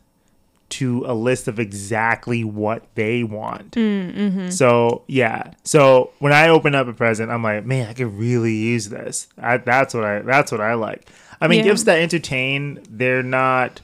to 0.70 1.02
a 1.06 1.12
list 1.14 1.48
of 1.48 1.58
exactly 1.58 2.44
what 2.44 2.84
they 2.94 3.24
want. 3.24 3.72
Mm, 3.72 4.14
mm-hmm. 4.14 4.50
So 4.50 5.02
yeah. 5.08 5.52
So 5.64 6.10
when 6.20 6.32
I 6.32 6.48
open 6.48 6.74
up 6.76 6.86
a 6.86 6.92
present, 6.92 7.30
I'm 7.30 7.42
like, 7.42 7.64
man, 7.66 7.88
I 7.88 7.92
could 7.92 8.14
really 8.16 8.54
use 8.54 8.88
this. 8.88 9.26
I, 9.36 9.56
that's 9.56 9.94
what 9.94 10.04
I. 10.04 10.20
That's 10.20 10.52
what 10.52 10.60
I 10.60 10.74
like. 10.74 11.08
I 11.40 11.48
mean, 11.48 11.58
Yeah. 11.64 11.72
gifts 11.72 11.84
that 11.84 11.98
entertain, 11.98 12.80
they're 12.88 13.22
not 13.24 13.80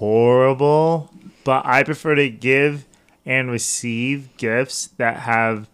horrible, 0.00 1.10
but 1.44 1.64
I 1.66 1.82
prefer 1.82 2.14
to 2.14 2.30
give 2.30 2.86
and 3.26 3.50
receive 3.50 4.34
gifts 4.38 4.88
that 4.96 5.18
have 5.18 5.68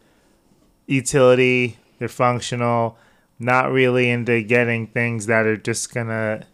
utility. 0.87 1.78
They're 1.99 2.09
functional. 2.09 2.99
Not 3.38 3.71
really 3.71 4.11
into 4.11 4.42
getting 4.42 4.88
things 4.88 5.26
that 5.26 5.47
are 5.47 5.56
just 5.56 5.95
gonna 5.95 6.45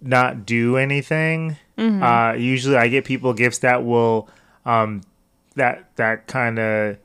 not 0.00 0.46
do 0.46 0.76
anything. 0.78 1.56
Uh, 2.02 2.32
usually, 2.34 2.76
I 2.76 2.88
get 2.88 3.04
people 3.04 3.32
gifts 3.34 3.58
that 3.58 3.84
will, 3.84 4.28
um, 4.64 5.02
that 5.56 5.94
that 5.96 6.26
kind 6.26 6.58
of, 6.58 6.96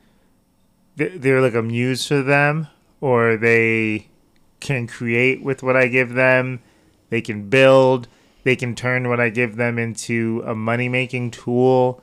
they're 0.96 1.42
like 1.42 1.54
a 1.56 1.62
muse 1.62 2.08
for 2.08 2.22
them, 2.22 2.68
or 3.02 3.36
they 3.38 4.08
can 4.62 4.88
create 4.88 5.44
with 5.44 5.64
what 5.64 5.76
I 5.76 5.88
give 5.88 6.14
them. 6.14 6.60
They 7.10 7.22
can 7.22 7.50
build. 7.50 8.08
They 8.46 8.56
can 8.56 8.76
turn 8.76 9.10
what 9.10 9.20
I 9.20 9.30
give 9.30 9.58
them 9.58 9.78
into 9.78 10.42
a 10.46 10.56
money 10.56 10.88
making 10.88 11.32
tool. 11.32 12.02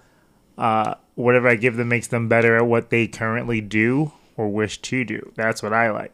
Uh, 0.59 0.97
whatever 1.15 1.49
I 1.49 1.55
give 1.55 1.77
them 1.77 1.89
makes 1.89 2.09
them 2.09 2.29
better 2.29 2.57
at 2.57 2.67
what 2.67 2.91
they 2.91 3.07
currently 3.07 3.63
do 3.63 4.13
or 4.37 4.49
wish 4.49 4.83
to 4.83 5.05
do. 5.05 5.33
That's 5.37 5.63
what 5.63 5.73
I 5.73 5.91
like. 5.91 6.13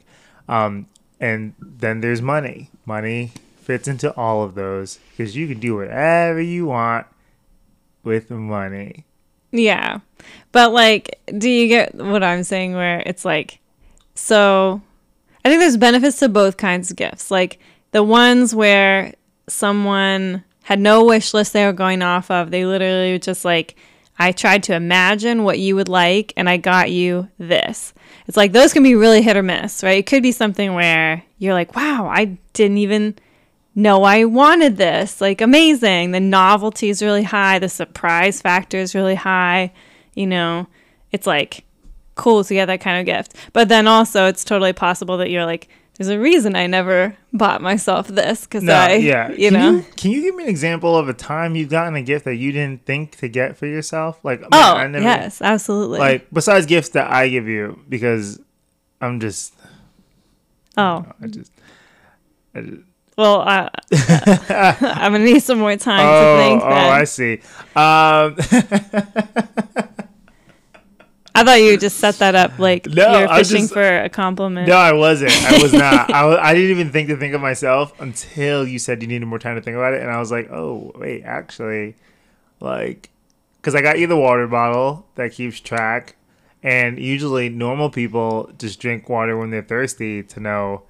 Um, 0.48 0.86
and 1.18 1.54
then 1.60 2.02
there's 2.02 2.22
money. 2.22 2.70
Money 2.86 3.32
fits 3.56 3.88
into 3.88 4.14
all 4.16 4.42
of 4.42 4.54
those 4.54 5.00
because 5.10 5.34
you 5.34 5.48
can 5.48 5.58
do 5.58 5.76
whatever 5.76 6.40
you 6.40 6.66
want 6.66 7.06
with 8.04 8.30
money. 8.30 9.06
Yeah. 9.50 10.00
But 10.52 10.72
like, 10.72 11.18
do 11.36 11.48
you 11.48 11.68
get 11.68 11.94
what 11.94 12.22
I'm 12.22 12.44
saying 12.44 12.74
where 12.74 13.02
it's 13.04 13.24
like 13.24 13.60
so 14.14 14.82
I 15.44 15.48
think 15.48 15.60
there's 15.60 15.76
benefits 15.76 16.18
to 16.18 16.28
both 16.28 16.56
kinds 16.56 16.90
of 16.90 16.96
gifts. 16.96 17.30
Like 17.30 17.58
the 17.92 18.02
ones 18.02 18.54
where 18.54 19.14
someone 19.48 20.44
had 20.62 20.78
no 20.78 21.04
wish 21.04 21.32
list 21.34 21.52
they 21.52 21.64
were 21.64 21.72
going 21.72 22.02
off 22.02 22.30
of. 22.30 22.50
They 22.50 22.66
literally 22.66 23.12
were 23.12 23.18
just 23.18 23.44
like 23.44 23.76
I 24.18 24.32
tried 24.32 24.64
to 24.64 24.74
imagine 24.74 25.44
what 25.44 25.58
you 25.58 25.76
would 25.76 25.88
like 25.88 26.32
and 26.36 26.48
I 26.48 26.56
got 26.56 26.90
you 26.90 27.28
this. 27.38 27.94
It's 28.26 28.36
like 28.36 28.52
those 28.52 28.72
can 28.72 28.82
be 28.82 28.94
really 28.94 29.22
hit 29.22 29.36
or 29.36 29.42
miss, 29.42 29.82
right? 29.82 29.98
It 29.98 30.06
could 30.06 30.22
be 30.22 30.32
something 30.32 30.74
where 30.74 31.22
you're 31.38 31.54
like, 31.54 31.74
"Wow, 31.76 32.08
I 32.12 32.38
didn't 32.52 32.78
even 32.78 33.14
know 33.78 34.02
I 34.02 34.24
wanted 34.24 34.76
this. 34.76 35.20
Like 35.20 35.40
amazing. 35.40 36.10
The 36.10 36.20
novelty 36.20 36.90
is 36.90 37.02
really 37.02 37.22
high. 37.22 37.58
The 37.58 37.68
surprise 37.68 38.42
factor 38.42 38.76
is 38.76 38.94
really 38.94 39.14
high. 39.14 39.72
You 40.14 40.26
know, 40.26 40.66
it's 41.12 41.26
like 41.26 41.64
cool 42.16 42.44
to 42.44 42.54
get 42.54 42.66
that 42.66 42.80
kind 42.80 42.98
of 42.98 43.06
gift. 43.06 43.34
But 43.52 43.68
then 43.68 43.86
also, 43.86 44.26
it's 44.26 44.44
totally 44.44 44.72
possible 44.72 45.16
that 45.18 45.30
you're 45.30 45.46
like, 45.46 45.68
there's 45.98 46.08
a 46.08 46.18
reason 46.18 46.56
I 46.56 46.66
never 46.68 47.16
bought 47.32 47.60
myself 47.60 48.08
this 48.08 48.44
because 48.44 48.62
No, 48.62 48.72
I, 48.72 48.94
yeah. 48.94 49.30
you 49.30 49.50
can 49.50 49.52
know. 49.52 49.70
you, 49.72 49.84
can 49.96 50.10
you 50.12 50.22
give 50.22 50.36
me 50.36 50.44
an 50.44 50.48
example 50.48 50.96
of 50.96 51.08
a 51.08 51.12
time 51.12 51.56
you've 51.56 51.70
gotten 51.70 51.96
a 51.96 52.02
gift 52.02 52.24
that 52.24 52.36
you 52.36 52.52
didn't 52.52 52.86
think 52.86 53.16
to 53.18 53.28
get 53.28 53.56
for 53.56 53.66
yourself? 53.66 54.20
Like, 54.22 54.40
man, 54.40 54.48
oh, 54.52 54.74
I 54.74 54.86
never, 54.86 55.04
yes, 55.04 55.42
absolutely. 55.42 55.98
Like, 55.98 56.28
besides 56.32 56.66
gifts 56.66 56.90
that 56.90 57.10
I 57.10 57.28
give 57.28 57.48
you, 57.48 57.80
because 57.88 58.40
I'm 59.00 59.18
just, 59.18 59.54
oh, 60.76 61.04
I 61.20 61.26
just, 61.26 61.50
I 62.54 62.60
just 62.60 62.82
well, 63.18 63.40
uh, 63.40 63.68
I'm 64.80 65.10
gonna 65.10 65.24
need 65.24 65.42
some 65.42 65.58
more 65.58 65.74
time 65.74 66.06
oh, 66.06 66.36
to 66.36 66.42
think. 66.44 66.62
oh, 66.64 66.70
then. 66.70 66.92
I 66.92 67.04
see. 67.04 67.40
Um, 69.74 69.87
I 71.40 71.44
thought 71.44 71.60
you 71.60 71.76
just 71.76 71.98
set 71.98 72.16
that 72.16 72.34
up 72.34 72.58
like 72.58 72.86
No, 72.86 73.20
you're 73.20 73.28
fishing 73.28 73.62
just- 73.62 73.72
for 73.72 73.98
a 74.02 74.08
compliment. 74.08 74.68
no, 74.68 74.76
I 74.76 74.92
wasn't. 74.92 75.32
I 75.44 75.62
was 75.62 75.72
not. 75.72 76.10
I, 76.14 76.36
I 76.50 76.54
didn't 76.54 76.70
even 76.70 76.90
think 76.92 77.08
to 77.08 77.16
think 77.16 77.34
of 77.34 77.40
myself 77.40 77.98
until 78.00 78.66
you 78.66 78.78
said 78.78 79.02
you 79.02 79.08
needed 79.08 79.26
more 79.26 79.38
time 79.38 79.54
to 79.56 79.62
think 79.62 79.76
about 79.76 79.94
it, 79.94 80.02
and 80.02 80.10
I 80.10 80.18
was 80.18 80.30
like, 80.32 80.50
oh, 80.50 80.92
wait, 80.96 81.22
actually, 81.24 81.94
like, 82.60 83.10
because 83.60 83.74
I 83.74 83.82
got 83.82 83.98
you 83.98 84.06
the 84.06 84.16
water 84.16 84.46
bottle 84.46 85.06
that 85.14 85.32
keeps 85.32 85.60
track, 85.60 86.16
and 86.62 86.98
usually 86.98 87.48
normal 87.48 87.88
people 87.90 88.50
just 88.58 88.80
drink 88.80 89.08
water 89.08 89.36
when 89.36 89.50
they're 89.50 89.62
thirsty 89.62 90.22
to 90.24 90.40
know 90.40 90.82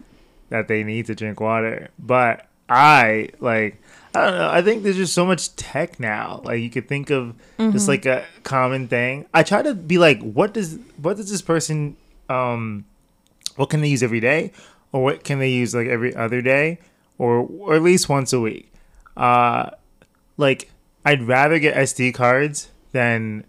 that 0.50 0.66
they 0.68 0.82
need 0.82 1.06
to 1.06 1.14
drink 1.14 1.40
water, 1.40 1.90
but 1.98 2.46
I 2.68 3.28
like. 3.40 3.82
I 4.14 4.30
don't 4.30 4.38
know. 4.38 4.50
I 4.50 4.62
think 4.62 4.82
there's 4.82 4.96
just 4.96 5.12
so 5.12 5.26
much 5.26 5.54
tech 5.56 6.00
now. 6.00 6.40
Like 6.44 6.60
you 6.60 6.70
could 6.70 6.88
think 6.88 7.10
of 7.10 7.34
just 7.58 7.88
like 7.88 8.06
a 8.06 8.24
common 8.42 8.88
thing. 8.88 9.26
I 9.34 9.42
try 9.42 9.62
to 9.62 9.74
be 9.74 9.98
like, 9.98 10.20
what 10.22 10.54
does 10.54 10.78
what 10.96 11.16
does 11.16 11.30
this 11.30 11.42
person 11.42 11.96
um 12.28 12.84
what 13.56 13.70
can 13.70 13.80
they 13.80 13.88
use 13.88 14.02
every 14.02 14.20
day 14.20 14.52
or 14.92 15.02
what 15.02 15.24
can 15.24 15.38
they 15.38 15.50
use 15.50 15.74
like 15.74 15.88
every 15.88 16.14
other 16.14 16.40
day 16.40 16.78
or, 17.18 17.40
or 17.58 17.74
at 17.74 17.82
least 17.82 18.08
once 18.08 18.32
a 18.32 18.40
week 18.40 18.72
uh 19.16 19.70
like 20.36 20.70
i'd 21.04 21.22
rather 21.22 21.58
get 21.58 21.74
sd 21.76 22.14
cards 22.14 22.70
than 22.92 23.44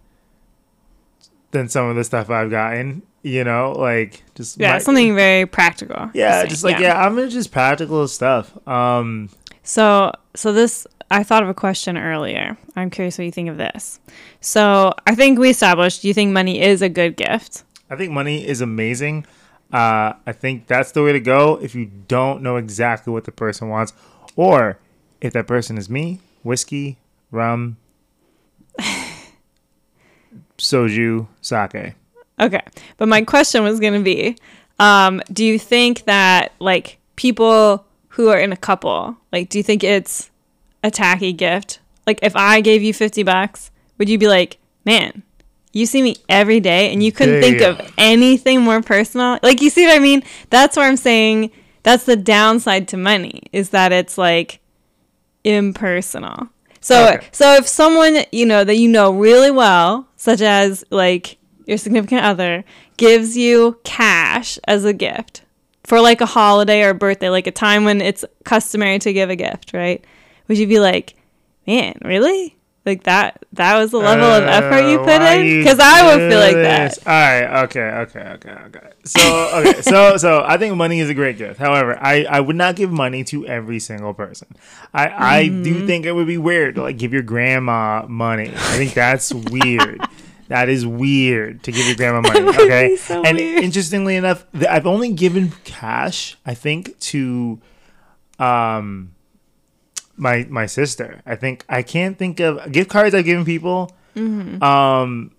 than 1.51 1.69
some 1.69 1.85
of 1.87 1.95
the 1.95 2.03
stuff 2.03 2.29
i've 2.29 2.49
gotten 2.49 3.01
you 3.21 3.43
know 3.43 3.73
like 3.73 4.23
just 4.35 4.59
yeah, 4.59 4.73
my- 4.73 4.79
something 4.79 5.15
very 5.15 5.45
practical. 5.45 6.09
yeah 6.13 6.45
just 6.45 6.63
like 6.63 6.79
yeah. 6.79 7.05
i'm 7.05 7.17
into 7.19 7.31
just 7.31 7.51
practical 7.51 8.07
stuff 8.07 8.55
um 8.67 9.29
So, 9.69 10.13
so 10.35 10.51
this, 10.51 10.87
I 11.11 11.21
thought 11.21 11.43
of 11.43 11.49
a 11.49 11.53
question 11.53 11.95
earlier. 11.95 12.57
I'm 12.75 12.89
curious 12.89 13.19
what 13.19 13.25
you 13.25 13.31
think 13.31 13.49
of 13.49 13.57
this. 13.57 13.99
So, 14.41 14.95
I 15.05 15.13
think 15.13 15.37
we 15.37 15.51
established 15.51 16.03
you 16.03 16.11
think 16.11 16.31
money 16.31 16.59
is 16.59 16.81
a 16.81 16.89
good 16.89 17.15
gift. 17.15 17.63
i 17.91 17.95
think 17.95 18.11
money 18.11 18.47
is 18.47 18.61
amazing 18.61 19.25
uh 19.71 20.13
i 20.25 20.31
think 20.31 20.65
that's 20.67 20.91
the 20.93 21.03
way 21.03 21.11
to 21.11 21.19
go 21.19 21.59
if 21.61 21.75
you 21.75 21.85
don't 22.07 22.41
know 22.41 22.55
exactly 22.55 23.13
what 23.13 23.23
the 23.25 23.31
person 23.31 23.69
wants 23.69 23.93
or 24.35 24.77
if 25.21 25.33
that 25.33 25.45
person 25.45 25.77
is 25.77 25.87
me 25.89 26.19
whiskey 26.43 26.97
rum 27.31 27.77
soju 30.57 31.27
sake 31.41 31.93
Okay. 32.39 32.61
But 32.97 33.09
my 33.09 33.21
question 33.23 33.63
was 33.63 33.79
going 33.81 33.95
to 33.95 33.99
be 33.99 34.37
um, 34.79 35.21
do 35.33 35.43
you 35.43 35.59
think 35.59 36.05
that, 36.05 36.53
like, 36.59 36.99
people 37.17 37.85
who 38.09 38.29
are 38.29 38.39
in 38.39 38.51
a 38.51 38.57
couple, 38.57 39.17
like, 39.31 39.49
do 39.49 39.57
you 39.57 39.63
think 39.63 39.83
it's 39.83 40.29
a 40.83 40.91
tacky 40.91 41.33
gift? 41.33 41.79
Like, 42.07 42.19
if 42.23 42.35
I 42.35 42.61
gave 42.61 42.81
you 42.81 42.93
50 42.93 43.23
bucks, 43.23 43.71
would 43.97 44.09
you 44.09 44.17
be 44.17 44.27
like, 44.27 44.57
man, 44.85 45.23
you 45.73 45.85
see 45.85 46.01
me 46.01 46.15
every 46.27 46.59
day 46.59 46.91
and 46.91 47.03
you 47.03 47.11
couldn't 47.11 47.41
think 47.41 47.61
of 47.61 47.79
anything 47.97 48.61
more 48.61 48.81
personal? 48.81 49.37
Like, 49.43 49.61
you 49.61 49.69
see 49.69 49.85
what 49.85 49.95
I 49.95 49.99
mean? 49.99 50.23
That's 50.49 50.75
where 50.75 50.87
I'm 50.87 50.97
saying 50.97 51.51
that's 51.83 52.05
the 52.05 52.15
downside 52.15 52.87
to 52.89 52.97
money 52.97 53.43
is 53.53 53.69
that 53.69 53.91
it's 53.91 54.17
like 54.17 54.59
impersonal. 55.43 56.49
So, 56.81 57.07
Okay. 57.13 57.27
so 57.31 57.53
if 57.55 57.67
someone 57.67 58.19
you 58.31 58.45
know 58.45 58.63
that 58.63 58.77
you 58.77 58.87
know 58.87 59.11
really 59.11 59.51
well, 59.51 60.07
such 60.15 60.41
as 60.41 60.83
like 60.89 61.37
your 61.65 61.77
significant 61.77 62.23
other, 62.23 62.63
gives 62.97 63.37
you 63.37 63.79
cash 63.83 64.57
as 64.67 64.85
a 64.85 64.93
gift 64.93 65.43
for 65.89 65.99
like 65.99 66.21
a 66.21 66.25
holiday 66.25 66.83
or 66.83 66.91
a 66.91 66.93
birthday, 66.95 67.29
like 67.29 67.47
a 67.47 67.51
time 67.51 67.83
when 67.83 67.99
it's 67.99 68.23
customary 68.45 68.99
to 68.99 69.11
give 69.11 69.29
a 69.29 69.35
gift, 69.35 69.73
right? 69.73 70.05
Would 70.47 70.57
you 70.57 70.67
be 70.67 70.79
like, 70.79 71.15
man, 71.67 71.97
really? 72.05 72.55
Like 72.85 73.03
that? 73.03 73.43
That 73.53 73.77
was 73.77 73.91
the 73.91 73.97
level 73.97 74.23
of 74.25 74.43
effort 74.45 74.89
you 74.89 74.99
Uh, 75.01 75.05
put 75.05 75.21
in? 75.21 75.59
Because 75.59 75.79
I 75.79 76.07
would 76.15 76.29
feel 76.31 76.39
like 76.39 76.55
this? 76.55 76.97
that. 76.99 77.07
All 77.07 77.13
right. 77.51 77.63
Okay. 77.65 77.81
Okay. 77.81 78.19
Okay. 78.19 78.49
Okay. 78.67 78.87
So 79.03 79.49
okay. 79.59 79.81
so 79.81 80.17
so 80.23 80.43
I 80.47 80.57
think 80.57 80.75
money 80.75 80.99
is 80.99 81.09
a 81.09 81.13
great 81.13 81.37
gift. 81.37 81.59
However, 81.59 81.97
I 82.01 82.23
I 82.23 82.39
would 82.39 82.55
not 82.55 82.75
give 82.77 82.89
money 82.91 83.23
to 83.25 83.45
every 83.45 83.79
single 83.79 84.13
person. 84.13 84.47
I 84.93 85.07
I 85.09 85.43
Mm-hmm. 85.49 85.63
do 85.63 85.85
think 85.85 86.05
it 86.05 86.13
would 86.13 86.25
be 86.27 86.37
weird 86.37 86.75
to 86.75 86.83
like 86.83 86.97
give 86.97 87.13
your 87.13 87.21
grandma 87.23 88.05
money. 88.07 88.47
I 88.49 88.77
think 88.77 88.93
that's 88.93 89.33
weird. 89.33 89.99
That 90.49 90.67
is 90.67 90.85
weird 90.85 91.63
to 91.63 91.71
give 91.71 91.85
your 91.87 91.95
grandma 91.95 92.21
money. 92.29 92.41
Okay. 92.41 92.95
so 92.97 93.23
and 93.23 93.37
weird. 93.37 93.63
interestingly 93.63 94.15
enough, 94.17 94.45
I've 94.67 94.85
only 94.87 95.13
given 95.13 95.51
cash, 95.63 96.37
I 96.45 96.53
think, 96.53 96.99
to 97.13 97.59
um 98.39 99.13
my 100.17 100.45
my 100.49 100.65
sister. 100.65 101.21
I 101.25 101.35
think 101.35 101.65
I 101.69 101.81
can't 101.83 102.17
think 102.17 102.39
of 102.39 102.71
gift 102.71 102.89
cards 102.89 103.15
I've 103.15 103.25
given 103.25 103.45
people. 103.45 103.95
Mm-hmm. 104.15 104.61
Um 104.63 105.31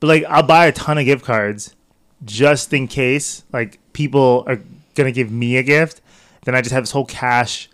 but 0.00 0.08
like 0.08 0.24
I'll 0.28 0.42
buy 0.42 0.66
a 0.66 0.72
ton 0.72 0.98
of 0.98 1.04
gift 1.04 1.24
cards 1.24 1.74
just 2.24 2.72
in 2.72 2.86
case 2.88 3.44
like 3.52 3.78
people 3.92 4.44
are 4.46 4.60
gonna 4.94 5.12
give 5.12 5.30
me 5.30 5.56
a 5.56 5.62
gift. 5.62 6.00
Then 6.44 6.54
I 6.54 6.60
just 6.60 6.72
have 6.72 6.82
this 6.82 6.90
whole 6.92 7.06
cache 7.06 7.68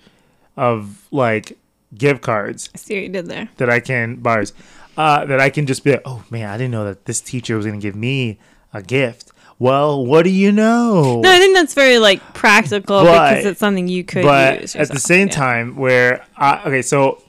of 0.56 1.08
like 1.10 1.58
gift 1.94 2.22
cards 2.22 2.70
I 2.74 2.78
see 2.78 2.94
what 2.94 3.02
you 3.02 3.08
did 3.08 3.26
there. 3.26 3.48
that 3.58 3.68
I 3.70 3.80
can 3.80 4.16
bars 4.16 4.52
uh, 4.96 5.24
that 5.26 5.40
I 5.40 5.50
can 5.50 5.66
just 5.66 5.84
be 5.84 5.92
like, 5.92 6.02
oh 6.04 6.24
man, 6.30 6.48
I 6.48 6.56
didn't 6.58 6.70
know 6.72 6.84
that 6.84 7.04
this 7.06 7.20
teacher 7.20 7.56
was 7.56 7.66
gonna 7.66 7.78
give 7.78 7.96
me 7.96 8.38
a 8.72 8.82
gift. 8.82 9.30
Well, 9.58 10.04
what 10.04 10.22
do 10.24 10.30
you 10.30 10.50
know? 10.50 11.20
No, 11.20 11.30
I 11.30 11.38
think 11.38 11.54
that's 11.54 11.74
very 11.74 11.98
like 11.98 12.20
practical 12.34 13.04
But- 13.04 13.30
because 13.30 13.44
it's 13.46 13.60
something 13.60 13.86
you 13.88 14.02
could 14.04 14.24
but 14.24 14.62
use. 14.62 14.76
at 14.76 14.88
the 14.88 14.98
same 14.98 15.28
Yeah. 15.28 15.34
time, 15.34 15.76
where 15.76 16.24
I, 16.36 16.62
okay, 16.66 16.82
so 16.82 17.22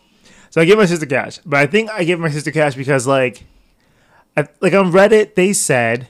so 0.49 0.61
I 0.61 0.65
give 0.65 0.77
my 0.77 0.85
sister 0.85 1.05
cash, 1.05 1.39
but 1.45 1.59
I 1.59 1.65
think 1.67 1.89
I 1.91 2.03
give 2.03 2.19
my 2.19 2.29
sister 2.29 2.51
cash 2.51 2.75
because 2.75 3.05
like, 3.07 3.43
I, 4.35 4.47
like 4.61 4.73
on 4.73 4.91
Reddit 4.91 5.35
they 5.35 5.53
said, 5.53 6.07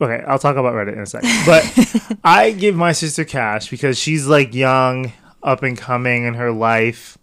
okay, 0.00 0.22
I'll 0.26 0.38
talk 0.38 0.56
about 0.56 0.74
Reddit 0.74 0.92
in 0.94 1.00
a 1.00 1.06
second, 1.06 1.30
but 1.44 2.18
I 2.24 2.52
give 2.52 2.76
my 2.76 2.92
sister 2.92 3.24
cash 3.24 3.68
because 3.68 3.98
she's 3.98 4.26
like 4.26 4.54
young, 4.54 5.12
up 5.42 5.62
and 5.62 5.76
coming 5.76 6.24
in 6.24 6.34
her 6.34 6.52
life. 6.52 7.18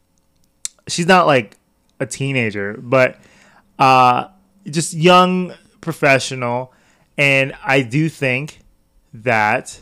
She's 0.87 1.07
not 1.07 1.25
like 1.25 1.57
a 1.99 2.05
teenager, 2.05 2.75
but 2.81 3.17
uh, 3.79 4.27
just 4.69 4.93
young 4.93 5.53
professional, 5.81 6.73
and 7.17 7.53
I 7.63 7.81
do 7.81 8.09
think 8.09 8.59
that 9.13 9.81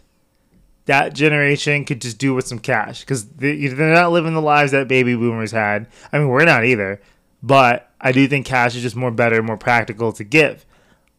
that 0.85 1.13
generation 1.13 1.85
could 1.85 2.01
just 2.01 2.17
do 2.17 2.33
with 2.33 2.47
some 2.47 2.57
cash 2.59 3.01
because 3.01 3.25
they, 3.29 3.67
they're 3.67 3.93
not 3.93 4.11
living 4.11 4.33
the 4.33 4.41
lives 4.41 4.71
that 4.71 4.87
baby 4.87 5.15
boomers 5.15 5.51
had. 5.51 5.87
I 6.11 6.17
mean, 6.17 6.29
we're 6.29 6.45
not 6.45 6.65
either, 6.65 6.99
but 7.43 7.91
I 8.01 8.11
do 8.11 8.27
think 8.27 8.45
cash 8.45 8.75
is 8.75 8.81
just 8.81 8.95
more 8.95 9.11
better, 9.11 9.43
more 9.43 9.57
practical 9.57 10.11
to 10.13 10.23
give. 10.23 10.65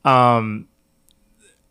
Um, 0.05 0.67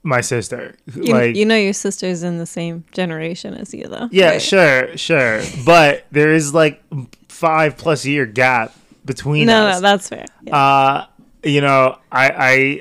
my 0.01 0.21
sister, 0.21 0.75
You, 0.95 1.13
like, 1.13 1.35
you 1.35 1.45
know 1.45 1.57
your 1.57 1.73
sister's 1.73 2.23
in 2.23 2.37
the 2.37 2.45
same 2.45 2.85
generation 2.93 3.53
as 3.53 3.73
you, 3.73 3.85
though. 3.87 4.07
yeah, 4.11 4.29
right? 4.29 4.41
sure, 4.41 4.95
sure, 4.95 5.41
but 5.65 6.05
there 6.11 6.31
is 6.33 6.53
like 6.53 6.81
five 7.27 7.75
plus 7.75 8.05
year 8.05 8.25
gap 8.25 8.73
between 9.05 9.45
No, 9.47 9.67
us. 9.67 9.75
no, 9.75 9.81
that's 9.81 10.09
fair. 10.09 10.25
Yeah. 10.43 10.55
uh 10.55 11.05
you 11.43 11.61
know 11.61 11.97
i 12.11 12.29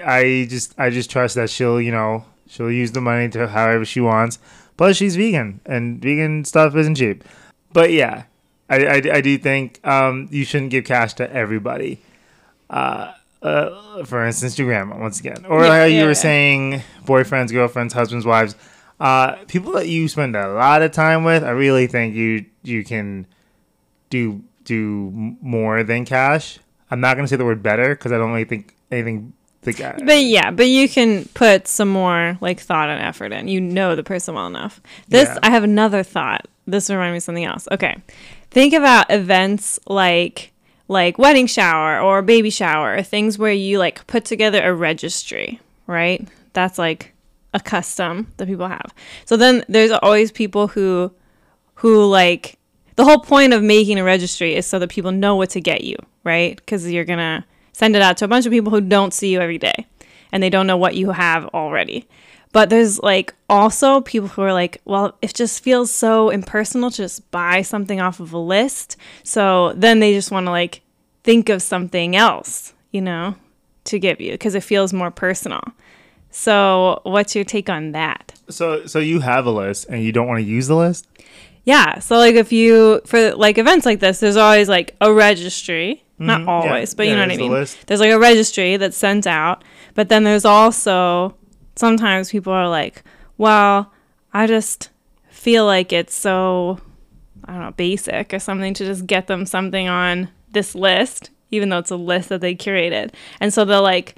i 0.05 0.17
i 0.19 0.47
just 0.51 0.75
i 0.79 0.91
just 0.91 1.11
trust 1.11 1.37
that 1.37 1.49
she'll 1.49 1.81
you 1.81 1.93
know 1.93 2.25
she'll 2.49 2.71
use 2.73 2.91
the 2.93 3.01
money 3.01 3.29
to 3.29 3.47
however 3.47 3.85
she 3.85 4.01
wants 4.01 4.39
plus 4.77 4.97
she's 4.97 5.15
vegan 5.17 5.61
and 5.65 6.03
vegan 6.03 6.45
stuff 6.45 6.75
isn't 6.75 6.97
cheap 6.97 7.23
but 7.73 7.93
yeah 7.93 8.25
i 8.69 8.77
i, 8.85 8.95
I 9.15 9.21
do 9.21 9.39
think 9.39 9.79
um 9.87 10.27
you 10.33 10.45
shouldn't 10.45 10.73
give 10.73 10.85
cash 10.85 11.15
to 11.15 11.33
everybody 11.33 12.01
uh 12.71 13.13
uh, 13.41 14.05
for 14.05 14.27
instance, 14.27 14.59
your 14.59 14.67
grandma 14.67 14.99
once 14.99 15.21
again, 15.21 15.47
or 15.49 15.63
Yeah, 15.65 15.79
how 15.79 15.85
you 15.85 15.99
yeah, 15.99 16.03
were 16.03 16.09
yeah. 16.09 16.13
saying, 16.15 16.83
boyfriends, 17.05 17.53
girlfriends, 17.53 17.95
husbands, 17.95 18.27
wives, 18.27 18.57
uh, 18.99 19.37
people 19.47 19.71
that 19.75 19.87
you 19.87 20.09
spend 20.09 20.35
a 20.35 20.49
lot 20.55 20.83
of 20.83 20.91
time 20.91 21.23
with. 21.23 21.45
I 21.45 21.51
really 21.51 21.87
think 21.87 22.17
you 22.17 22.47
you 22.65 22.83
can 22.83 23.29
do 24.11 24.43
do 24.69 25.37
more 25.41 25.83
than 25.83 26.05
cash. 26.05 26.59
I'm 26.91 27.01
not 27.01 27.17
gonna 27.17 27.29
say 27.29 27.37
the 27.37 27.45
word 27.45 27.63
better 27.63 27.95
because 27.95 28.13
I 28.13 28.19
don't 28.19 28.31
really 28.31 28.45
think 28.45 28.75
anything. 28.91 29.33
The 29.63 29.73
guy, 29.73 29.99
But 30.05 30.23
yeah, 30.23 30.53
but 30.53 30.69
you 30.69 30.89
can 30.89 31.25
put 31.35 31.67
some 31.67 31.89
more 31.89 32.39
like 32.41 32.61
thought 32.61 32.91
and 32.91 33.03
effort 33.03 33.33
in. 33.33 33.49
You 33.49 33.61
know 33.61 33.97
the 33.97 34.05
person 34.05 34.35
well 34.37 34.47
enough. 34.47 34.81
This 35.09 35.29
Yeah. 35.29 35.39
I 35.43 35.51
have 35.51 35.65
another 35.65 36.05
thought. 36.05 36.47
This 36.69 36.89
reminds 36.89 37.13
me 37.13 37.17
of 37.17 37.23
something 37.25 37.45
else. 37.45 37.67
Okay. 37.73 37.97
Think 38.53 38.73
about 38.73 39.11
events 39.11 39.81
like 39.89 40.53
like 40.87 41.19
wedding 41.19 41.49
shower 41.49 42.01
or 42.01 42.23
baby 42.23 42.51
shower, 42.51 43.03
things 43.03 43.37
where 43.37 43.53
you 43.53 43.81
like 43.81 44.07
put 44.07 44.25
together 44.25 44.63
a 44.63 44.73
registry, 44.73 45.61
right? 45.89 46.27
That's 46.53 46.79
like 46.79 47.13
a 47.53 47.59
custom 47.61 48.33
that 48.37 48.47
people 48.47 48.69
have. 48.69 48.95
So 49.25 49.37
then 49.37 49.65
there's 49.69 49.91
always 49.91 50.31
people 50.31 50.69
who 50.69 51.13
who 51.75 52.05
like 52.07 52.58
the 52.99 53.05
whole 53.05 53.21
point 53.21 53.53
of 53.53 53.63
making 53.63 53.97
a 53.97 54.03
registry 54.03 54.57
is 54.57 54.67
so 54.67 54.81
that 54.81 54.91
people 54.91 55.13
know 55.13 55.37
what 55.37 55.51
to 55.51 55.61
get 55.61 55.85
you, 55.85 55.95
right? 56.25 56.57
Because 56.57 56.91
you're 56.91 57.05
gonna 57.05 57.47
send 57.73 57.95
it 57.95 58.03
out 58.03 58.17
to 58.17 58.25
a 58.25 58.29
bunch 58.29 58.45
of 58.45 58.51
people 58.51 58.73
who 58.73 58.81
don't 58.81 59.15
see 59.15 59.29
you 59.33 59.41
every 59.41 59.57
day 59.57 59.87
and 60.33 60.43
they 60.43 60.51
don't 60.51 60.67
know 60.67 60.77
what 60.77 60.97
you 60.97 61.13
have 61.13 61.47
already. 61.55 62.09
But 62.51 62.71
there's 62.71 62.99
like 62.99 63.35
also 63.49 64.01
people 64.01 64.27
who 64.27 64.43
are 64.43 64.53
like, 64.53 64.81
well, 64.85 65.17
it 65.23 65.33
just 65.33 65.63
feels 65.63 65.93
so 65.93 66.31
impersonal 66.31 66.91
to 66.91 66.97
just 66.97 67.31
buy 67.31 67.63
something 67.63 68.01
off 68.01 68.19
of 68.19 68.33
a 68.33 68.39
list. 68.39 68.97
So 69.23 69.75
then 69.75 70.01
they 70.01 70.13
just 70.13 70.33
want 70.33 70.47
to 70.47 70.51
like 70.51 70.81
think 71.23 71.49
of 71.49 71.63
something 71.63 72.17
else, 72.17 72.73
you 72.91 73.01
know, 73.01 73.37
to 73.85 74.01
give 74.01 74.21
you 74.21 74.33
because 74.33 74.57
it 74.57 74.65
feels 74.65 74.93
more 74.93 75.13
personal. 75.13 75.63
So 76.31 77.01
what's 77.05 77.35
your 77.35 77.45
take 77.45 77.69
on 77.71 77.93
that? 77.93 78.35
so 78.51 78.87
so 78.87 78.99
you 78.99 79.21
have 79.21 79.45
a 79.45 79.51
list 79.51 79.87
and 79.91 80.03
you 80.03 80.11
don't 80.11 80.27
want 80.27 80.39
to 80.43 80.45
use 80.51 80.69
the 80.69 80.77
list. 80.77 81.07
Yeah. 81.65 81.99
So 81.99 82.17
like 82.17 82.35
if 82.35 82.51
you 82.51 83.03
for 83.05 83.35
like 83.35 83.59
events 83.59 83.85
like 83.85 84.01
this, 84.01 84.21
there's 84.21 84.37
always 84.37 84.69
like 84.71 84.97
a 85.03 85.13
registry. 85.13 86.03
Not 86.19 86.41
Mhm. 86.41 86.45
Yeah. 86.47 86.51
always, 86.53 86.95
but 86.95 87.05
Yeah, 87.07 87.11
you 87.13 87.17
know 87.17 87.23
what 87.25 87.31
I 87.33 87.37
the 87.37 87.43
mean. 87.43 87.53
list. 87.53 87.87
There's 87.87 88.01
like 88.01 88.11
a 88.11 88.19
registry 88.19 88.77
that's 88.79 88.97
sent 88.97 89.27
out, 89.27 89.63
but 89.95 90.09
then 90.09 90.25
there's 90.25 90.45
also 90.47 91.35
sometimes 91.77 92.31
people 92.31 92.53
are 92.53 92.69
like, 92.69 93.05
"Well, 93.37 93.93
I 94.33 94.47
just 94.47 94.89
feel 95.31 95.65
like 95.67 95.93
it's 95.93 96.15
so 96.17 96.79
I 97.45 97.53
don't 97.53 97.61
know, 97.63 97.71
basic 97.77 98.33
or 98.35 98.39
something 98.39 98.75
to 98.75 98.85
just 98.85 99.07
get 99.07 99.27
them 99.27 99.47
something 99.47 99.89
on 99.89 100.29
this 100.53 100.75
list, 100.75 101.31
even 101.51 101.69
though 101.69 101.79
it's 101.79 101.91
a 101.91 101.97
list 101.97 102.31
that 102.31 102.41
they 102.41 102.55
curated." 102.55 103.11
And 103.41 103.53
so 103.55 103.65
they'll 103.65 103.83
like 103.83 104.17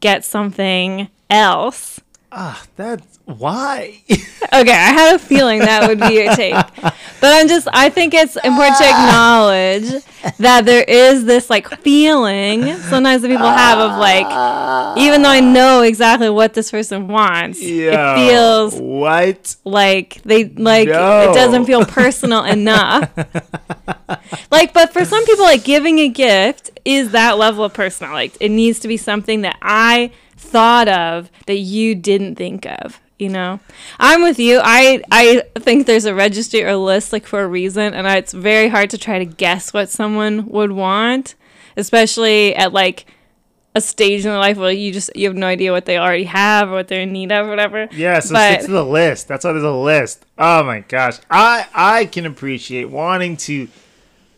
get 0.00 0.24
something 0.24 1.08
else 1.30 2.00
Ah, 2.30 2.62
that's 2.76 3.18
why. 3.24 4.02
Okay, 4.50 4.72
I 4.72 4.92
had 4.92 5.16
a 5.16 5.18
feeling 5.18 5.58
that 5.60 5.86
would 5.88 6.00
be 6.00 6.14
your 6.14 6.34
take. 6.34 6.54
But 6.54 6.94
I'm 7.22 7.48
just 7.48 7.68
I 7.72 7.90
think 7.90 8.14
it's 8.14 8.34
important 8.36 8.76
to 8.78 8.84
acknowledge 8.84 10.04
that 10.38 10.64
there 10.64 10.82
is 10.84 11.24
this 11.26 11.50
like 11.50 11.68
feeling 11.80 12.74
sometimes 12.76 13.22
that 13.22 13.28
people 13.28 13.46
have 13.48 13.78
of 13.78 13.98
like 13.98 14.96
even 14.98 15.20
though 15.22 15.28
I 15.30 15.40
know 15.40 15.82
exactly 15.82 16.30
what 16.30 16.54
this 16.54 16.70
person 16.70 17.08
wants, 17.08 17.60
Yo, 17.62 17.90
it 17.92 18.14
feels 18.16 18.74
what? 18.80 19.56
like 19.64 20.22
they 20.24 20.44
like 20.48 20.88
No. 20.88 21.30
it 21.30 21.34
doesn't 21.34 21.64
feel 21.66 21.84
personal 22.00 22.44
enough. 22.44 23.10
Like 24.50 24.72
but 24.72 24.92
for 24.92 25.04
some 25.04 25.24
people 25.24 25.44
like 25.44 25.64
giving 25.64 25.98
a 25.98 26.08
gift 26.08 26.70
is 26.84 27.10
that 27.12 27.38
level 27.38 27.64
of 27.64 27.74
personal. 27.74 28.12
Like 28.12 28.36
it 28.40 28.50
needs 28.50 28.80
to 28.80 28.88
be 28.88 28.96
something 28.96 29.42
that 29.42 29.56
I 29.62 30.10
thought 30.36 30.88
of 30.88 31.30
that 31.46 31.58
you 31.58 31.94
didn't 31.94 32.36
think 32.36 32.66
of. 32.66 33.00
You 33.18 33.30
know, 33.30 33.58
I'm 33.98 34.22
with 34.22 34.38
you. 34.38 34.60
I 34.62 35.02
I 35.10 35.42
think 35.58 35.86
there's 35.86 36.04
a 36.04 36.14
registry 36.14 36.62
or 36.62 36.76
list 36.76 37.12
like 37.12 37.26
for 37.26 37.40
a 37.40 37.48
reason, 37.48 37.92
and 37.92 38.06
I, 38.06 38.16
it's 38.18 38.32
very 38.32 38.68
hard 38.68 38.90
to 38.90 38.98
try 38.98 39.18
to 39.18 39.24
guess 39.24 39.72
what 39.72 39.88
someone 39.88 40.46
would 40.46 40.70
want, 40.70 41.34
especially 41.76 42.54
at 42.54 42.72
like 42.72 43.06
a 43.74 43.80
stage 43.80 44.24
in 44.24 44.30
their 44.30 44.38
life 44.38 44.56
where 44.56 44.72
you 44.72 44.92
just 44.92 45.14
you 45.14 45.28
have 45.28 45.36
no 45.36 45.46
idea 45.46 45.70
what 45.72 45.84
they 45.84 45.98
already 45.98 46.24
have 46.24 46.68
or 46.70 46.72
what 46.72 46.88
they're 46.88 47.02
in 47.02 47.12
need 47.12 47.30
of, 47.32 47.46
or 47.46 47.50
whatever. 47.50 47.88
Yeah, 47.92 48.18
so 48.20 48.34
But- 48.34 48.54
stick 48.54 48.66
to 48.66 48.72
the 48.72 48.84
list. 48.84 49.28
That's 49.28 49.44
why 49.44 49.52
there's 49.52 49.64
a 49.64 49.70
list. 49.70 50.24
Oh 50.38 50.62
my 50.64 50.80
gosh, 50.80 51.18
I 51.30 51.66
I 51.74 52.04
can 52.06 52.26
appreciate 52.26 52.90
wanting 52.90 53.36
to 53.38 53.68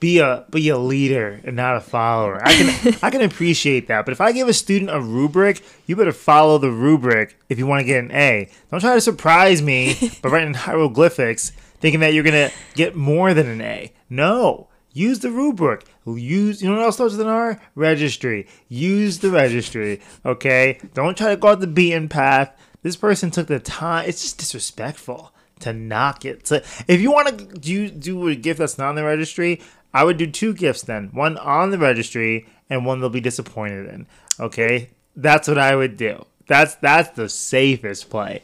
be 0.01 0.19
a 0.19 0.45
be 0.51 0.69
a 0.71 0.79
leader 0.79 1.41
and 1.45 1.57
not 1.57 1.77
a 1.77 1.81
follower. 1.81 2.41
I 2.43 2.53
can 2.55 2.95
I 3.03 3.11
can 3.11 3.21
appreciate 3.23 3.87
that. 3.89 4.05
But 4.05 4.13
if 4.13 4.21
I 4.21 4.33
give 4.33 4.49
a 4.49 4.53
student 4.55 4.91
a 4.91 5.01
rubric, 5.01 5.63
you 5.87 5.95
better 5.97 6.13
follow 6.13 6.59
the 6.59 6.71
rubric 6.71 7.39
if 7.49 7.59
you 7.59 7.67
want 7.67 7.81
to 7.81 7.85
get 7.85 8.03
an 8.05 8.11
A. 8.13 8.49
Don't 8.71 8.81
try 8.81 8.95
to 8.95 9.01
surprise 9.01 9.61
me 9.63 9.97
by 10.23 10.31
writing 10.31 10.55
hieroglyphics, 10.55 11.51
thinking 11.81 12.01
that 12.01 12.15
you're 12.15 12.25
gonna 12.25 12.51
get 12.75 12.95
more 12.97 13.33
than 13.35 13.47
an 13.47 13.61
A. 13.61 13.93
No. 14.09 14.67
Use 14.93 15.21
the 15.21 15.31
rubric. 15.31 15.85
Use 16.07 16.63
you 16.63 16.69
know 16.69 16.77
what 16.77 16.85
else 16.85 16.97
starts 16.97 17.13
with 17.13 17.21
an 17.21 17.33
R? 17.33 17.61
Registry. 17.75 18.47
Use 18.69 19.19
the 19.19 19.31
registry. 19.31 20.01
Okay? 20.25 20.81
Don't 20.95 21.17
try 21.17 21.31
to 21.31 21.37
go 21.37 21.49
out 21.49 21.61
the 21.61 21.67
beaten 21.67 22.09
path. 22.09 22.57
This 22.83 22.97
person 22.97 23.31
took 23.31 23.47
the 23.47 23.61
time. 23.61 24.09
It's 24.09 24.23
just 24.23 24.39
disrespectful 24.39 25.33
to 25.61 25.73
knock 25.73 26.25
it. 26.25 26.47
So 26.47 26.57
if 26.89 27.01
you 27.01 27.13
want 27.13 27.29
to 27.29 27.45
do 27.59 27.91
do 27.91 28.29
a 28.29 28.35
gift 28.35 28.59
that's 28.59 28.79
not 28.79 28.89
on 28.89 28.95
the 28.97 29.05
registry, 29.05 29.61
I 29.95 30.05
would 30.05 30.17
do 30.17 30.31
two 30.31 30.55
gifts 30.55 30.83
then. 30.83 31.11
One 31.13 31.37
on 31.39 31.71
the 31.71 31.79
registry 31.79 32.47
and 32.69 32.85
one 32.85 33.01
they'll 33.01 33.11
be 33.11 33.21
disappointed 33.21 33.93
in. 33.93 34.07
Okay? 34.39 34.91
That's 35.15 35.49
what 35.49 35.59
I 35.59 35.77
would 35.77 35.97
do. 35.97 36.25
That's 36.47 36.75
that's 36.77 37.11
the 37.11 37.29
safest 37.29 38.11
play. 38.11 38.43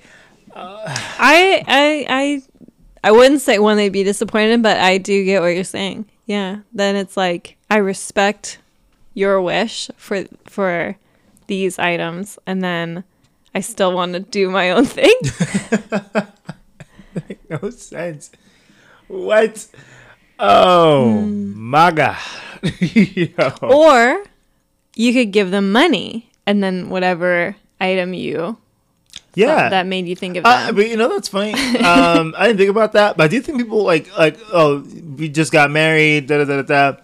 I 0.54 1.64
I 1.66 2.06
I 2.08 2.42
I 3.02 3.12
wouldn't 3.12 3.40
say 3.40 3.58
when 3.58 3.76
they'd 3.76 3.88
be 3.88 4.04
disappointed, 4.04 4.62
but 4.62 4.78
I 4.78 4.98
do 4.98 5.24
get 5.24 5.40
what 5.40 5.48
you're 5.48 5.64
saying. 5.64 6.06
Yeah. 6.26 6.58
Then 6.72 6.96
it's 6.96 7.16
like 7.16 7.56
I 7.70 7.76
respect 7.76 8.58
your 9.14 9.40
wish 9.40 9.90
for 9.96 10.24
for 10.44 10.96
these 11.46 11.78
items 11.78 12.38
and 12.46 12.62
then 12.62 13.04
I 13.54 13.60
still 13.60 13.94
want 13.94 14.12
to 14.12 14.20
do 14.20 14.50
my 14.50 14.70
own 14.70 14.84
thing. 14.84 15.14
no 17.48 17.70
sense. 17.70 18.30
What? 19.08 19.66
Oh 20.38 21.20
hmm. 21.20 21.70
my 21.70 21.90
god. 21.92 22.18
Or 23.62 24.22
you 24.94 25.12
could 25.12 25.30
give 25.30 25.50
them 25.50 25.72
money 25.72 26.30
and 26.44 26.62
then 26.62 26.90
whatever 26.90 27.56
item 27.80 28.12
you 28.14 28.58
yeah. 29.36 29.56
thought 29.56 29.70
that 29.70 29.86
made 29.86 30.06
you 30.06 30.16
think 30.16 30.36
of 30.36 30.44
Uh, 30.44 30.72
but 30.72 30.88
you 30.88 30.96
know 30.96 31.08
that's 31.08 31.28
funny. 31.28 31.52
Um, 31.86 32.34
I 32.36 32.48
didn't 32.48 32.58
think 32.58 32.70
about 32.70 32.92
that, 32.92 33.16
but 33.16 33.24
I 33.24 33.28
do 33.28 33.40
think 33.40 33.58
people 33.58 33.84
like 33.84 34.16
like 34.18 34.38
oh 34.52 34.80
we 35.16 35.28
just 35.28 35.52
got 35.52 35.70
married. 35.70 36.26
Da 36.26 36.38
da 36.38 36.44
da 36.44 36.62
da. 36.62 36.92
da. 36.92 36.98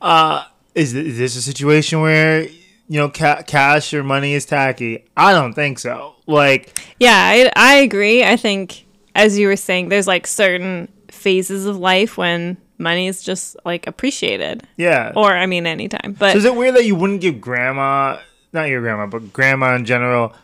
Uh, 0.00 0.44
is, 0.74 0.94
is 0.94 1.18
this 1.18 1.36
a 1.36 1.42
situation 1.42 2.00
where 2.00 2.42
you 2.42 2.98
know 2.98 3.08
ca- 3.08 3.42
cash 3.42 3.94
or 3.94 4.02
money 4.02 4.34
is 4.34 4.44
tacky? 4.44 5.04
I 5.16 5.32
don't 5.32 5.54
think 5.54 5.78
so. 5.78 6.16
Like 6.26 6.78
Yeah, 6.98 7.16
I, 7.16 7.50
I 7.56 7.74
agree. 7.76 8.24
I 8.24 8.36
think, 8.36 8.84
as 9.14 9.38
you 9.38 9.46
were 9.46 9.56
saying, 9.56 9.88
there's 9.88 10.06
like 10.06 10.26
certain 10.26 10.88
phases 11.08 11.66
of 11.66 11.76
life 11.78 12.16
when 12.16 12.56
money 12.78 13.06
is 13.06 13.22
just 13.22 13.56
like 13.64 13.86
appreciated. 13.86 14.66
yeah. 14.76 15.12
Or, 15.14 15.32
I 15.32 15.46
mean, 15.46 15.66
anytime. 15.66 16.16
But 16.18 16.32
So 16.32 16.38
is 16.38 16.44
it 16.44 16.56
weird 16.56 16.74
that 16.74 16.84
you 16.84 16.96
wouldn't 16.96 17.20
give 17.20 17.40
grandma, 17.40 18.18
not 18.52 18.64
your 18.68 18.80
grandma, 18.80 19.06
but 19.06 19.32
grandma 19.32 19.74
in 19.76 19.84
general, 19.84 20.34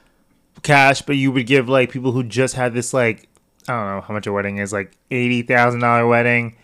cash, 0.69 1.03
but 1.03 1.17
you 1.17 1.33
would 1.33 1.47
give 1.47 1.69
like 1.69 1.91
people 1.91 2.13
who 2.13 2.23
just 2.23 2.55
had 2.55 2.75
this 2.75 2.95
like 2.95 3.29
I 3.67 3.73
don't 3.73 3.97
know 3.97 4.01
how 4.03 4.15
much 4.15 4.29
a 4.29 4.33
wedding 4.33 4.59
is, 4.59 4.73
like 4.73 4.97
eighty 5.11 5.43
thousand 5.43 5.81
dollar 5.81 6.07
wedding, 6.07 6.55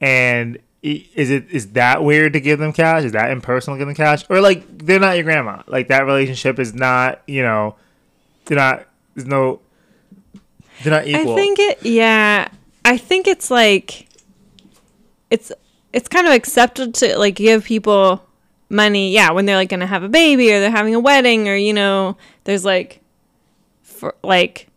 and 0.00 0.58
is 0.82 1.30
it 1.30 1.50
is 1.50 1.72
that 1.72 2.04
weird 2.04 2.34
to 2.34 2.40
give 2.40 2.60
them 2.60 2.72
cash? 2.72 3.02
Is 3.02 3.12
that 3.12 3.32
impersonal 3.32 3.76
to 3.76 3.80
give 3.80 3.88
them 3.88 3.96
cash, 3.96 4.24
or 4.30 4.40
like 4.40 4.78
they're 4.78 5.00
not 5.00 5.16
your 5.16 5.24
grandma? 5.24 5.62
Like 5.66 5.88
that 5.88 6.06
relationship 6.06 6.60
is 6.60 6.72
not 6.72 7.22
you 7.26 7.42
know, 7.42 7.74
they're 8.44 8.56
not. 8.58 8.86
There's 9.14 9.26
no. 9.26 9.60
They're 10.82 10.92
not 10.92 11.06
equal. 11.06 11.32
I 11.32 11.34
think 11.34 11.58
it, 11.58 11.86
yeah, 11.86 12.48
I 12.84 12.98
think 12.98 13.26
it's 13.26 13.50
like, 13.50 14.08
it's, 15.30 15.50
it's 15.94 16.06
kind 16.06 16.26
of 16.26 16.34
accepted 16.34 16.92
to 16.96 17.16
like 17.18 17.36
give 17.36 17.64
people 17.64 18.22
money, 18.68 19.10
yeah, 19.10 19.30
when 19.30 19.46
they're 19.46 19.56
like 19.56 19.70
going 19.70 19.80
to 19.80 19.86
have 19.86 20.02
a 20.02 20.08
baby 20.10 20.52
or 20.52 20.60
they're 20.60 20.70
having 20.70 20.94
a 20.94 21.00
wedding 21.00 21.48
or, 21.48 21.56
you 21.56 21.72
know, 21.72 22.18
there's 22.44 22.62
like, 22.62 23.00
for 23.96 24.14
like, 24.22 24.68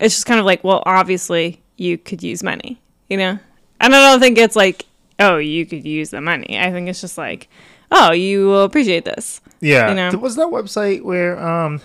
it's 0.00 0.14
just 0.14 0.26
kind 0.26 0.40
of 0.40 0.46
like, 0.46 0.64
well, 0.64 0.82
obviously 0.86 1.60
you 1.76 1.98
could 1.98 2.22
use 2.22 2.42
money, 2.42 2.80
you 3.08 3.16
know? 3.16 3.38
And 3.80 3.94
I 3.94 4.10
don't 4.10 4.20
think 4.20 4.38
it's 4.38 4.56
like, 4.56 4.86
oh, 5.18 5.36
you 5.38 5.66
could 5.66 5.84
use 5.84 6.10
the 6.10 6.20
money. 6.20 6.58
I 6.58 6.70
think 6.72 6.88
it's 6.88 7.00
just 7.00 7.18
like, 7.18 7.48
oh, 7.90 8.12
you 8.12 8.46
will 8.46 8.62
appreciate 8.64 9.04
this. 9.04 9.40
yeah. 9.60 9.88
you 9.90 9.94
know. 9.94 10.10
There 10.10 10.18
was 10.20 10.36
that 10.36 10.48
website 10.48 11.02
where 11.02 11.38
um, 11.38 11.80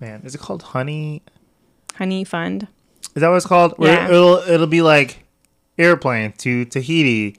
man, 0.00 0.22
is 0.24 0.34
it 0.34 0.40
called 0.40 0.62
Honey? 0.62 1.22
Honeyfund. 1.94 2.66
Is 3.14 3.20
that 3.20 3.28
what 3.28 3.36
it's 3.36 3.46
called? 3.46 3.74
Where 3.78 3.92
Yeah. 3.94 4.08
it'll 4.08 4.36
it'll 4.38 4.66
be 4.66 4.82
like 4.82 5.24
airplane 5.78 6.32
to 6.38 6.64
Tahiti, 6.64 7.36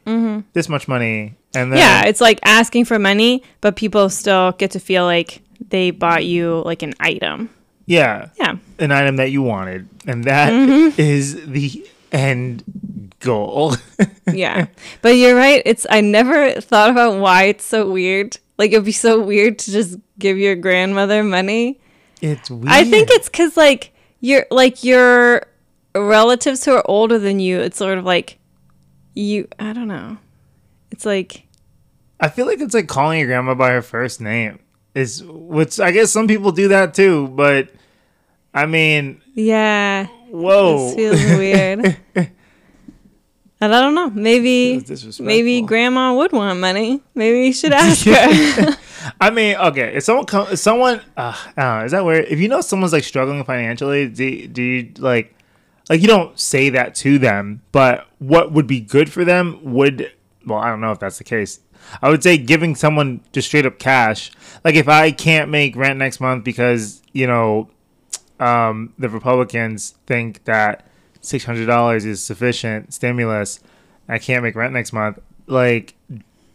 this 0.53 0.69
much 0.69 0.87
money, 0.87 1.35
and 1.53 1.71
then 1.71 1.77
Mm-hmm. 1.79 2.03
yeah, 2.03 2.05
it's 2.05 2.21
like 2.21 2.39
asking 2.43 2.85
for 2.85 2.97
money, 2.99 3.43
but 3.61 3.75
people 3.75 4.09
still 4.09 4.53
get 4.53 4.71
to 4.71 4.79
feel 4.79 5.03
like 5.03 5.41
they 5.69 5.91
bought 5.91 6.25
you 6.25 6.61
like 6.65 6.81
an 6.83 6.93
item. 6.99 7.49
Yeah, 7.85 8.29
Yeah. 8.39 8.55
an 8.79 8.91
item 8.91 9.15
that 9.17 9.31
you 9.31 9.41
wanted, 9.41 9.87
and 10.07 10.23
that 10.25 10.51
Mm-hmm. 10.51 10.99
is 10.99 11.45
the 11.47 11.87
end 12.11 12.63
goal. 13.19 13.75
Yeah. 14.33 14.65
but 15.01 15.09
you're 15.09 15.35
right. 15.35 15.61
It's 15.65 15.85
I 15.89 16.01
never 16.01 16.59
thought 16.59 16.89
about 16.89 17.19
why 17.19 17.43
it's 17.43 17.63
so 17.65 17.89
weird. 17.91 18.37
Like 18.57 18.71
it'd 18.71 18.83
be 18.85 18.91
so 18.91 19.21
weird 19.21 19.59
to 19.59 19.71
just 19.71 19.97
give 20.17 20.37
your 20.37 20.55
grandmother 20.55 21.23
money. 21.23 21.79
it's 22.21 22.49
weird. 22.49 22.67
I 22.69 22.83
think 22.85 23.09
it's 23.11 23.29
cuz 23.29 23.55
like 23.55 23.91
you're 24.19 24.45
like 24.49 24.83
your 24.83 25.43
relatives 25.93 26.65
who 26.65 26.71
are 26.73 26.83
older 26.85 27.19
than 27.19 27.39
you, 27.39 27.59
it's 27.59 27.77
sort 27.77 27.97
of 27.97 28.03
like 28.05 28.39
you 29.13 29.47
I 29.59 29.73
don't 29.73 29.87
know. 29.87 30.17
It's 30.91 31.05
like 31.05 31.43
I 32.19 32.29
feel 32.29 32.45
like 32.47 32.59
it's 32.61 32.73
like 32.73 32.87
calling 32.87 33.19
your 33.19 33.27
grandma 33.27 33.53
by 33.53 33.71
her 33.71 33.81
first 33.81 34.19
name. 34.21 34.59
Is 34.95 35.23
which 35.23 35.79
I 35.79 35.91
guess 35.91 36.09
some 36.09 36.27
people 36.27 36.51
do 36.51 36.69
that 36.69 36.93
too, 36.93 37.27
but 37.27 37.69
I 38.53 38.65
mean, 38.65 39.21
yeah, 39.33 40.07
whoa, 40.31 40.85
this 40.85 40.95
feels 40.95 41.37
weird. 41.37 41.97
And 42.15 42.29
I 43.75 43.81
don't 43.81 43.93
know. 43.93 44.09
Maybe 44.09 44.83
maybe 45.19 45.61
grandma 45.61 46.15
would 46.15 46.31
want 46.31 46.59
money. 46.59 47.01
Maybe 47.13 47.45
you 47.45 47.53
should 47.53 47.73
ask 47.73 48.05
her. 48.05 48.77
I 49.21 49.29
mean, 49.29 49.55
okay, 49.57 49.95
if 49.95 50.03
someone 50.03 50.25
come, 50.25 50.47
if 50.51 50.59
someone, 50.59 51.01
uh, 51.15 51.35
I 51.57 51.61
don't 51.61 51.79
know, 51.79 51.85
is 51.85 51.91
that 51.91 52.05
weird? 52.05 52.25
If 52.25 52.39
you 52.39 52.47
know 52.47 52.61
someone's 52.61 52.93
like 52.93 53.03
struggling 53.03 53.43
financially, 53.43 54.07
do, 54.07 54.47
do 54.47 54.61
you 54.61 54.91
like, 54.97 55.35
like 55.89 56.01
you 56.01 56.07
don't 56.07 56.39
say 56.39 56.69
that 56.71 56.95
to 56.95 57.19
them, 57.19 57.61
but 57.71 58.07
what 58.19 58.51
would 58.51 58.67
be 58.67 58.79
good 58.79 59.11
for 59.11 59.23
them 59.23 59.59
would, 59.73 60.11
well, 60.45 60.59
I 60.59 60.69
don't 60.69 60.81
know 60.81 60.91
if 60.91 60.99
that's 60.99 61.17
the 61.17 61.23
case. 61.23 61.59
I 62.01 62.09
would 62.09 62.23
say 62.23 62.37
giving 62.37 62.75
someone 62.75 63.21
just 63.31 63.47
straight 63.47 63.65
up 63.65 63.79
cash. 63.79 64.31
Like 64.63 64.75
if 64.75 64.87
I 64.87 65.11
can't 65.11 65.49
make 65.49 65.75
rent 65.75 65.99
next 65.99 66.19
month 66.19 66.43
because 66.43 67.01
you 67.13 67.27
know, 67.27 67.69
um, 68.39 68.93
the 68.99 69.09
Republicans 69.09 69.95
think 70.05 70.43
that 70.45 70.85
six 71.21 71.45
hundred 71.45 71.65
dollars 71.65 72.05
is 72.05 72.21
sufficient 72.23 72.93
stimulus, 72.93 73.59
I 74.07 74.19
can't 74.19 74.43
make 74.43 74.55
rent 74.55 74.73
next 74.73 74.93
month. 74.93 75.19
Like, 75.47 75.95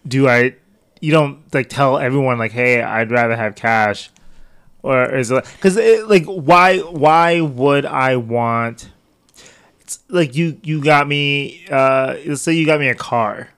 do 0.06 0.28
I? 0.28 0.54
You 1.00 1.12
don't 1.12 1.42
like 1.54 1.68
tell 1.68 1.96
everyone 1.98 2.38
like, 2.38 2.52
hey, 2.52 2.82
I'd 2.82 3.10
rather 3.10 3.34
have 3.36 3.54
cash, 3.54 4.10
or 4.82 5.14
is 5.14 5.30
it 5.30 5.44
because 5.56 5.76
like 6.06 6.26
why 6.26 6.78
why 6.78 7.40
would 7.40 7.86
I 7.86 8.16
want? 8.16 8.90
It's 9.80 10.00
like 10.08 10.34
you 10.36 10.58
you 10.62 10.82
got 10.84 11.08
me. 11.08 11.66
Uh, 11.70 12.16
let's 12.26 12.42
say 12.42 12.52
you 12.52 12.66
got 12.66 12.80
me 12.80 12.88
a 12.88 12.94
car, 12.94 13.48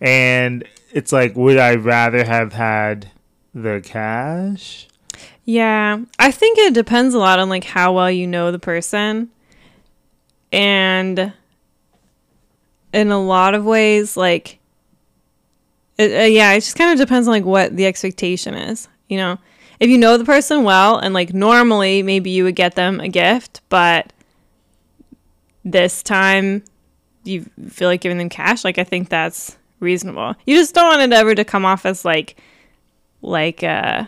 and 0.00 0.64
it's 0.92 1.12
like, 1.12 1.36
would 1.36 1.58
I 1.58 1.74
rather 1.74 2.24
have 2.24 2.52
had 2.52 3.10
the 3.54 3.80
cash? 3.84 4.88
Yeah, 5.44 5.98
I 6.18 6.30
think 6.30 6.58
it 6.58 6.74
depends 6.74 7.14
a 7.14 7.18
lot 7.18 7.38
on 7.38 7.48
like 7.48 7.64
how 7.64 7.94
well 7.94 8.10
you 8.10 8.26
know 8.26 8.52
the 8.52 8.58
person. 8.58 9.30
And 10.52 11.32
in 12.92 13.10
a 13.10 13.20
lot 13.20 13.54
of 13.54 13.64
ways 13.64 14.16
like 14.16 14.58
it, 15.98 16.12
uh, 16.12 16.24
yeah, 16.24 16.52
it 16.52 16.60
just 16.60 16.76
kind 16.76 16.92
of 16.92 17.04
depends 17.04 17.26
on 17.26 17.32
like 17.32 17.44
what 17.44 17.76
the 17.76 17.86
expectation 17.86 18.54
is, 18.54 18.88
you 19.08 19.18
know. 19.18 19.38
If 19.80 19.90
you 19.90 19.98
know 19.98 20.16
the 20.16 20.24
person 20.24 20.64
well 20.64 20.98
and 20.98 21.14
like 21.14 21.34
normally 21.34 22.02
maybe 22.02 22.30
you 22.30 22.44
would 22.44 22.56
get 22.56 22.74
them 22.74 23.00
a 23.00 23.08
gift, 23.08 23.60
but 23.68 24.12
this 25.64 26.02
time 26.02 26.64
you 27.24 27.48
feel 27.68 27.88
like 27.88 28.00
giving 28.00 28.18
them 28.18 28.28
cash, 28.28 28.64
like 28.64 28.78
I 28.78 28.84
think 28.84 29.08
that's 29.08 29.57
reasonable. 29.80 30.34
You 30.46 30.56
just 30.56 30.74
don't 30.74 30.86
want 30.86 31.12
it 31.12 31.14
ever 31.14 31.34
to 31.34 31.44
come 31.44 31.64
off 31.64 31.86
as 31.86 32.04
like 32.04 32.36
like 33.22 33.62
uh 33.62 34.04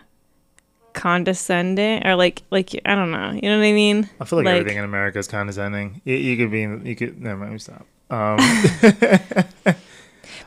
condescending 0.92 2.06
or 2.06 2.16
like 2.16 2.42
like 2.50 2.74
I 2.84 2.94
don't 2.94 3.10
know. 3.10 3.30
You 3.30 3.42
know 3.42 3.58
what 3.58 3.64
I 3.64 3.72
mean? 3.72 4.08
I 4.20 4.24
feel 4.24 4.38
like, 4.42 4.46
everything 4.46 4.78
in 4.78 4.84
America 4.84 5.18
is 5.18 5.28
condescending. 5.28 6.00
You, 6.04 6.16
you 6.16 6.36
could 6.36 6.50
be, 6.50 6.62
in, 6.62 6.84
you 6.84 6.96
could. 6.96 7.20
Never 7.20 7.46
mind. 7.46 7.62
Stop. 7.62 7.86
Um, 8.10 8.38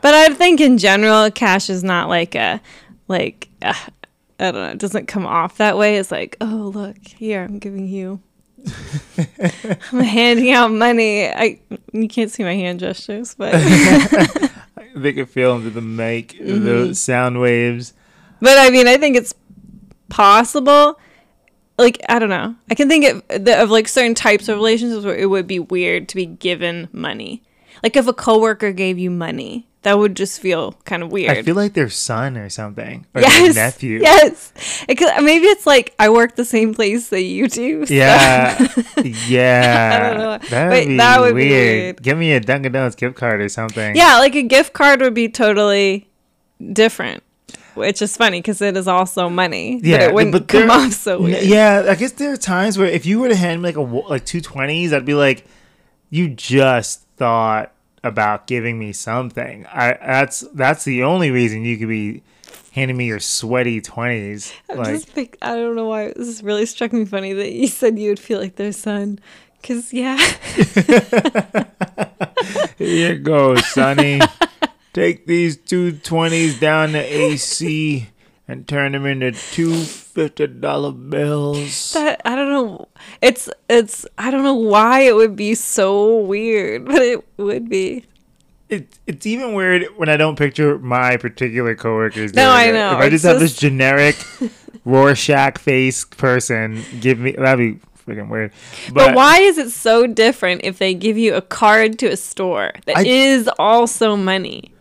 But 0.03 0.13
I 0.13 0.33
think 0.33 0.59
in 0.59 0.77
general, 0.77 1.31
cash 1.31 1.69
is 1.69 1.81
not 1.81 2.09
like 2.09 2.35
a 2.35 2.59
like 3.07 3.47
uh, 3.61 3.73
I 4.37 4.51
don't 4.51 4.55
know. 4.55 4.71
It 4.71 4.77
doesn't 4.77 5.07
come 5.07 5.25
off 5.25 5.57
that 5.57 5.77
way. 5.77 5.95
It's 5.95 6.11
like, 6.11 6.35
oh 6.41 6.71
look, 6.75 6.97
here 7.07 7.41
I'm 7.41 7.57
giving 7.57 7.87
you. 7.87 8.21
I'm 9.93 10.01
handing 10.01 10.51
out 10.51 10.71
money. 10.71 11.29
I 11.29 11.57
you 11.93 12.09
can't 12.09 12.29
see 12.29 12.43
my 12.43 12.53
hand 12.53 12.81
gestures, 12.81 13.33
but 13.33 13.53
they 14.95 15.13
could 15.13 15.29
feel 15.29 15.55
into 15.55 15.69
the 15.69 15.81
make 15.81 16.33
Mm-hmm. 16.39 16.65
the 16.65 16.95
sound 16.95 17.39
waves. 17.39 17.93
but 18.41 18.57
I 18.57 18.69
mean, 18.69 18.87
I 18.87 18.97
think 18.97 19.15
it's 19.17 19.33
possible. 20.09 20.99
Like 21.77 21.99
I 22.07 22.19
don't 22.19 22.29
know. 22.29 22.55
I 22.69 22.75
can 22.75 22.87
think 22.87 23.05
of, 23.29 23.43
the, 23.45 23.61
of 23.61 23.71
like 23.71 23.87
certain 23.87 24.13
types 24.15 24.47
of 24.47 24.55
relationships 24.57 25.05
where 25.05 25.15
it 25.15 25.25
would 25.29 25.47
be 25.47 25.59
weird 25.59 26.07
to 26.09 26.15
be 26.15 26.25
given 26.25 26.87
money. 26.91 27.41
Like 27.81 27.95
if 27.97 28.07
a 28.07 28.13
coworker 28.13 28.71
gave 28.71 28.99
you 28.99 29.09
money, 29.09 29.67
that 29.83 29.97
would 29.99 30.15
just 30.15 30.39
feel 30.39 30.73
kind 30.85 31.03
of 31.03 31.11
weird. 31.11 31.37
I 31.37 31.41
feel 31.43 31.55
like 31.55 31.73
their 31.73 31.89
son 31.89 32.37
or 32.37 32.49
something, 32.49 33.05
or 33.13 33.21
their 33.21 33.53
nephew. 33.53 33.99
Yes, 34.01 34.51
it 34.87 34.95
could, 34.95 35.09
maybe 35.23 35.45
it's 35.47 35.65
like 35.67 35.93
I 35.99 36.09
work 36.09 36.35
the 36.35 36.45
same 36.45 36.73
place 36.73 37.09
that 37.09 37.21
you 37.21 37.47
do. 37.47 37.85
so- 37.85 37.93
Yeah, 37.93 38.57
yeah. 39.27 39.91
I 39.93 40.07
don't 40.09 40.17
know. 40.17 40.37
That'd 40.49 40.71
Wait, 40.71 40.87
be 40.87 40.97
that 40.97 41.19
would 41.21 41.35
be 41.35 41.49
weird. 41.49 41.51
weird. 41.83 42.01
Give 42.03 42.17
me 42.17 42.31
a 42.33 42.39
Dunkin' 42.39 42.71
Donuts 42.71 42.95
gift 42.95 43.15
card 43.15 43.41
or 43.41 43.49
something. 43.49 43.95
yeah, 43.95 44.17
like 44.17 44.35
a 44.35 44.43
gift 44.43 44.73
card 44.73 45.01
would 45.01 45.13
be 45.13 45.27
totally 45.29 46.07
different, 46.71 47.21
which 47.75 48.01
is 48.01 48.15
funny 48.15 48.39
because 48.39 48.61
it 48.61 48.77
is 48.77 48.87
also 48.87 49.29
money. 49.29 49.81
but 49.81 49.85
it 50.01 50.13
wouldn't 50.13 50.47
come 50.47 50.67
there- 50.67 50.71
off 50.71 50.93
so 50.93 51.21
weird. 51.23 51.43
Yeah, 51.43 51.85
I 51.89 51.95
guess 51.95 52.13
there 52.13 52.31
are 52.31 52.37
times 52.37 52.77
where 52.77 52.87
if 52.87 53.05
you 53.05 53.19
were 53.19 53.29
to 53.29 53.35
hand 53.35 53.61
me 53.61 53.67
like 53.69 53.75
a 53.75 53.81
like 53.81 54.25
two 54.25 54.39
twenties, 54.39 54.93
I'd 54.93 55.05
be 55.05 55.13
like, 55.13 55.45
you 56.09 56.29
just 56.29 57.01
thought 57.17 57.72
about 58.03 58.47
giving 58.47 58.77
me 58.77 58.91
something. 58.93 59.65
I 59.67 59.93
that's 59.93 60.41
that's 60.53 60.83
the 60.83 61.03
only 61.03 61.31
reason 61.31 61.63
you 61.63 61.77
could 61.77 61.87
be 61.87 62.23
handing 62.71 62.97
me 62.97 63.05
your 63.07 63.19
sweaty 63.19 63.81
twenties. 63.81 64.53
Like, 64.73 64.87
just 64.87 65.13
pic- 65.13 65.37
I 65.41 65.55
don't 65.55 65.75
know 65.75 65.87
why 65.87 66.13
this 66.15 66.41
really 66.41 66.65
struck 66.65 66.91
me 66.93 67.05
funny 67.05 67.33
that 67.33 67.51
you 67.51 67.67
said 67.79 67.99
you 67.99 68.09
would 68.09 68.19
feel 68.19 68.39
like 68.39 68.55
their 68.55 68.71
son. 68.71 69.19
Cause 69.61 69.93
yeah, 69.93 70.17
here 72.77 73.11
you 73.11 73.17
go, 73.19 73.55
Sonny. 73.55 74.19
Take 74.91 75.25
these 75.25 75.55
two 75.55 75.93
twenties 75.93 76.59
down 76.59 76.91
to 76.91 76.99
AC 76.99 78.09
and 78.47 78.67
turn 78.67 78.91
them 78.91 79.05
into 79.05 79.31
two 79.31 79.85
fifty 80.13 80.47
dollar 80.47 80.91
bills. 80.91 81.93
that 81.93 82.21
I 82.25 82.35
don't 82.35 82.49
know. 82.49 82.87
It's 83.21 83.49
it's 83.69 84.05
I 84.17 84.31
don't 84.31 84.43
know 84.43 84.53
why 84.55 85.01
it 85.01 85.15
would 85.15 85.35
be 85.35 85.55
so 85.55 86.17
weird, 86.19 86.85
but 86.87 87.01
it 87.01 87.23
would 87.37 87.69
be. 87.69 88.05
It, 88.69 88.97
it's 89.05 89.25
even 89.27 89.53
weird 89.53 89.85
when 89.97 90.09
I 90.09 90.17
don't 90.17 90.35
picture 90.37 90.79
my 90.79 91.17
particular 91.17 91.75
coworkers. 91.75 92.33
No, 92.33 92.49
I 92.49 92.65
it. 92.65 92.73
know. 92.73 92.93
If 92.93 92.97
I 92.97 93.03
It's 93.05 93.11
just 93.11 93.25
have 93.25 93.39
this 93.39 93.55
generic 93.55 94.15
Rorschach 94.85 95.59
face 95.59 96.05
person, 96.05 96.83
give 96.99 97.19
me 97.19 97.33
that'd 97.33 97.59
be 97.59 97.79
freaking 98.05 98.29
weird. 98.29 98.51
But, 98.91 99.15
why 99.15 99.39
is 99.39 99.57
it 99.57 99.69
so 99.69 100.07
different 100.07 100.61
if 100.63 100.77
they 100.79 100.93
give 100.93 101.17
you 101.17 101.35
a 101.35 101.41
card 101.41 101.99
to 101.99 102.07
a 102.07 102.17
store 102.17 102.71
that 102.85 103.05
is 103.05 103.47
I- 103.47 103.53
also 103.59 104.15
money? 104.15 104.71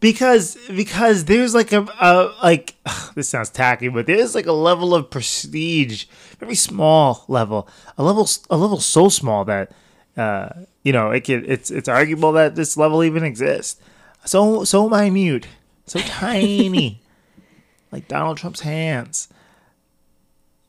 Because 0.00 0.56
because 0.68 1.26
there's 1.26 1.54
like 1.54 1.72
a, 1.72 1.86
a 2.00 2.34
like 2.42 2.74
this 3.14 3.28
sounds 3.28 3.50
tacky 3.50 3.88
but 3.88 4.06
there's 4.06 4.34
like 4.34 4.46
a 4.46 4.52
level 4.52 4.94
of 4.94 5.10
prestige 5.10 6.06
very 6.38 6.54
small 6.54 7.24
level 7.28 7.68
a 7.96 8.02
level 8.02 8.28
a 8.48 8.56
level 8.56 8.80
so 8.80 9.08
small 9.08 9.44
that 9.44 9.70
uh 10.16 10.48
you 10.82 10.92
know 10.92 11.10
it 11.10 11.20
could 11.20 11.48
it's 11.48 11.70
it's 11.70 11.88
arguable 11.88 12.32
that 12.32 12.56
this 12.56 12.76
level 12.76 13.04
even 13.04 13.22
exists. 13.24 13.80
So 14.24 14.64
so 14.64 14.88
minute 14.88 15.46
so 15.86 16.00
tiny 16.00 17.00
like 17.92 18.08
donald 18.08 18.38
trump's 18.38 18.60
hands. 18.60 19.28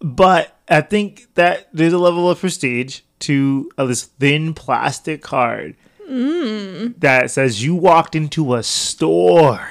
But 0.03 0.57
i 0.67 0.81
think 0.81 1.33
that 1.35 1.69
there's 1.73 1.93
a 1.93 1.97
level 1.97 2.29
of 2.29 2.39
prestige 2.39 3.01
to 3.19 3.71
uh, 3.77 3.85
this 3.85 4.03
thin 4.03 4.53
plastic 4.53 5.21
card 5.21 5.75
Mm. 6.11 6.99
that 6.99 7.31
says 7.31 7.63
you 7.63 7.73
walked 7.75 8.15
into 8.15 8.53
a 8.55 8.63
store 8.63 9.65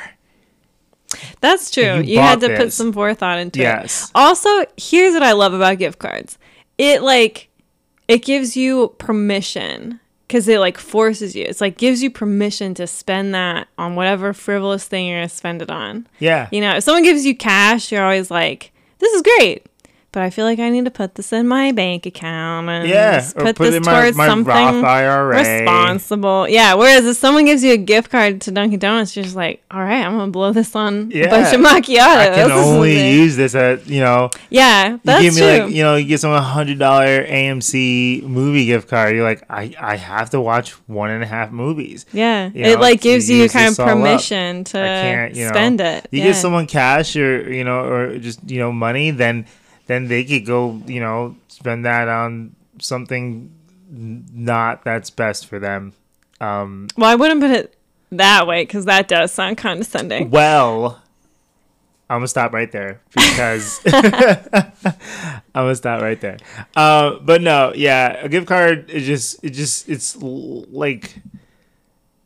That's 1.41 1.71
true. 1.71 1.97
You 1.97 2.15
You, 2.15 2.21
had 2.21 2.41
to 2.41 2.57
put 2.57 2.73
some 2.73 2.93
forethought 2.93 3.39
into 3.39 3.59
Yes. 3.61 4.05
it. 4.05 4.11
Also, 4.15 4.49
here's 4.77 5.13
what 5.15 5.23
I 5.23 5.33
love 5.33 5.53
about 5.55 5.79
gift 5.79 5.99
cards. 5.99 6.39
It 6.79 7.03
like 7.03 7.49
it 8.09 8.25
gives 8.25 8.57
you 8.57 8.95
permission 8.99 10.01
because 10.27 10.47
it 10.49 10.61
like 10.61 10.79
forces 10.79 11.35
you. 11.35 11.45
It's 11.45 11.61
like 11.61 11.77
gives 11.77 12.03
you 12.03 12.11
permission 12.11 12.75
to 12.75 12.87
spend 12.87 13.35
that 13.35 13.67
on 13.77 13.97
whatever 13.97 14.33
frivolous 14.33 14.85
thing 14.87 15.07
you're 15.07 15.19
gonna 15.19 15.29
spend 15.29 15.63
it 15.63 15.71
on. 15.71 16.07
yeah 16.21 16.49
You 16.53 16.61
know, 16.61 16.77
if 16.77 16.85
someone 16.85 17.03
gives 17.03 17.27
you 17.27 17.37
cash, 17.37 17.91
you're 17.91 18.05
always 18.05 18.31
like, 18.31 18.73
"This 18.99 19.13
is 19.13 19.23
great," 19.23 19.67
but 20.13 20.23
I 20.23 20.31
feel 20.31 20.45
like 20.45 20.59
I 20.59 20.71
need 20.71 20.85
to 20.87 20.91
put 20.91 21.15
this 21.15 21.33
in 21.33 21.47
my 21.47 21.73
bank 21.73 22.05
account 22.07 22.69
and 22.69 22.89
Yeah, 22.89 23.21
put, 23.37 23.57
put 23.57 23.59
this 23.59 23.75
in 23.77 23.83
my- 23.85 24.01
towards 24.03 24.17
my 24.17 24.27
something 24.27 24.47
Roth 24.55 24.85
IRA. 24.85 25.39
responsible. 25.39 26.49
Yeah. 26.49 26.75
Whereas 26.75 27.07
if 27.07 27.17
someone 27.17 27.45
gives 27.45 27.63
you 27.63 27.73
a 27.73 27.77
gift 27.77 28.11
card 28.11 28.41
to 28.43 28.51
Dunkin' 28.51 28.79
Donuts, 28.81 29.15
you're 29.15 29.23
just 29.25 29.37
like, 29.37 29.63
"All 29.71 29.81
right, 29.81 30.05
I'm 30.05 30.17
gonna 30.17 30.31
blow 30.33 30.53
this 30.53 30.75
on 30.75 31.11
Yeah. 31.13 31.27
a 31.27 31.31
bunch 31.31 31.55
of 31.55 31.61
macchiatos." 31.61 31.99
I 31.99 32.29
can 32.35 32.51
only 32.53 33.11
use 33.13 33.37
this 33.37 33.55
at 33.55 33.89
you 33.89 34.01
know. 34.01 34.31
Yeah, 34.51 34.97
that's 35.05 35.23
You 35.23 35.31
give 35.31 35.35
me 35.35 35.41
true. 35.41 35.65
like 35.67 35.75
you 35.75 35.83
know 35.83 35.97
you 35.97 36.07
get 36.07 36.21
someone 36.21 36.41
a 36.41 36.43
hundred 36.43 36.79
dollar 36.79 37.25
AMC 37.25 38.23
movie 38.25 38.67
gift 38.67 38.89
card. 38.89 39.15
You're 39.15 39.25
like 39.25 39.43
I 39.51 39.73
I 39.81 39.97
have 39.97 40.31
to 40.31 40.41
watch 40.41 40.73
one 40.87 41.11
and 41.11 41.23
a 41.23 41.27
half 41.27 41.51
movies. 41.53 42.07
yeah, 42.13 42.51
you 42.55 42.65
it 42.65 42.75
know, 42.75 42.81
like 42.81 43.01
gives 43.01 43.29
you 43.31 43.49
kind 43.49 43.69
of 43.73 43.81
all 43.81 43.87
up. 43.89 43.93
permission 43.97 44.65
to 44.65 45.31
you 45.35 45.45
know 45.45 45.51
spend 45.51 45.81
it. 45.81 46.07
You 46.11 46.19
yeah. 46.21 46.27
give 46.27 46.37
someone 46.37 46.67
cash 46.67 47.17
or 47.17 47.53
you 47.53 47.65
know 47.65 47.81
or 47.85 48.19
just 48.19 48.41
you 48.51 48.59
know 48.59 48.73
money, 48.73 49.11
then 49.11 49.47
then 49.91 50.07
they 50.07 50.23
could 50.23 50.47
go 50.47 50.81
you 50.87 51.01
know 51.01 51.37
spend 51.49 51.85
that 51.85 52.09
on 52.09 52.55
something 52.79 53.53
not 53.91 54.85
that's 54.85 55.11
best 55.11 55.47
for 55.47 55.59
them. 55.59 55.93
Um, 56.41 56.89
well, 56.97 57.11
I 57.11 57.17
wouldn't 57.17 57.41
put 57.41 57.51
it 57.51 57.77
that 58.13 58.47
way 58.47 58.63
because 58.63 58.85
that 58.85 59.09
does 59.09 59.33
sound 59.33 59.59
condescending. 59.59 60.31
Well, 60.31 61.03
I'm 62.09 62.19
gonna 62.19 62.29
stop 62.29 62.53
right 62.53 62.71
there 62.71 63.01
because 63.13 63.81
I'm 63.93 64.73
gonna 65.55 65.75
stop 65.75 66.03
right 66.03 66.21
there. 66.21 66.39
Uh, 66.77 67.19
but 67.19 67.43
no, 67.43 67.73
yeah, 67.75 68.13
a 68.25 68.29
gift 68.29 68.47
card 68.47 68.91
is 68.91 69.05
just 69.07 69.45
it 69.45 69.51
just 69.51 69.89
it's 69.89 70.17
like 70.17 71.17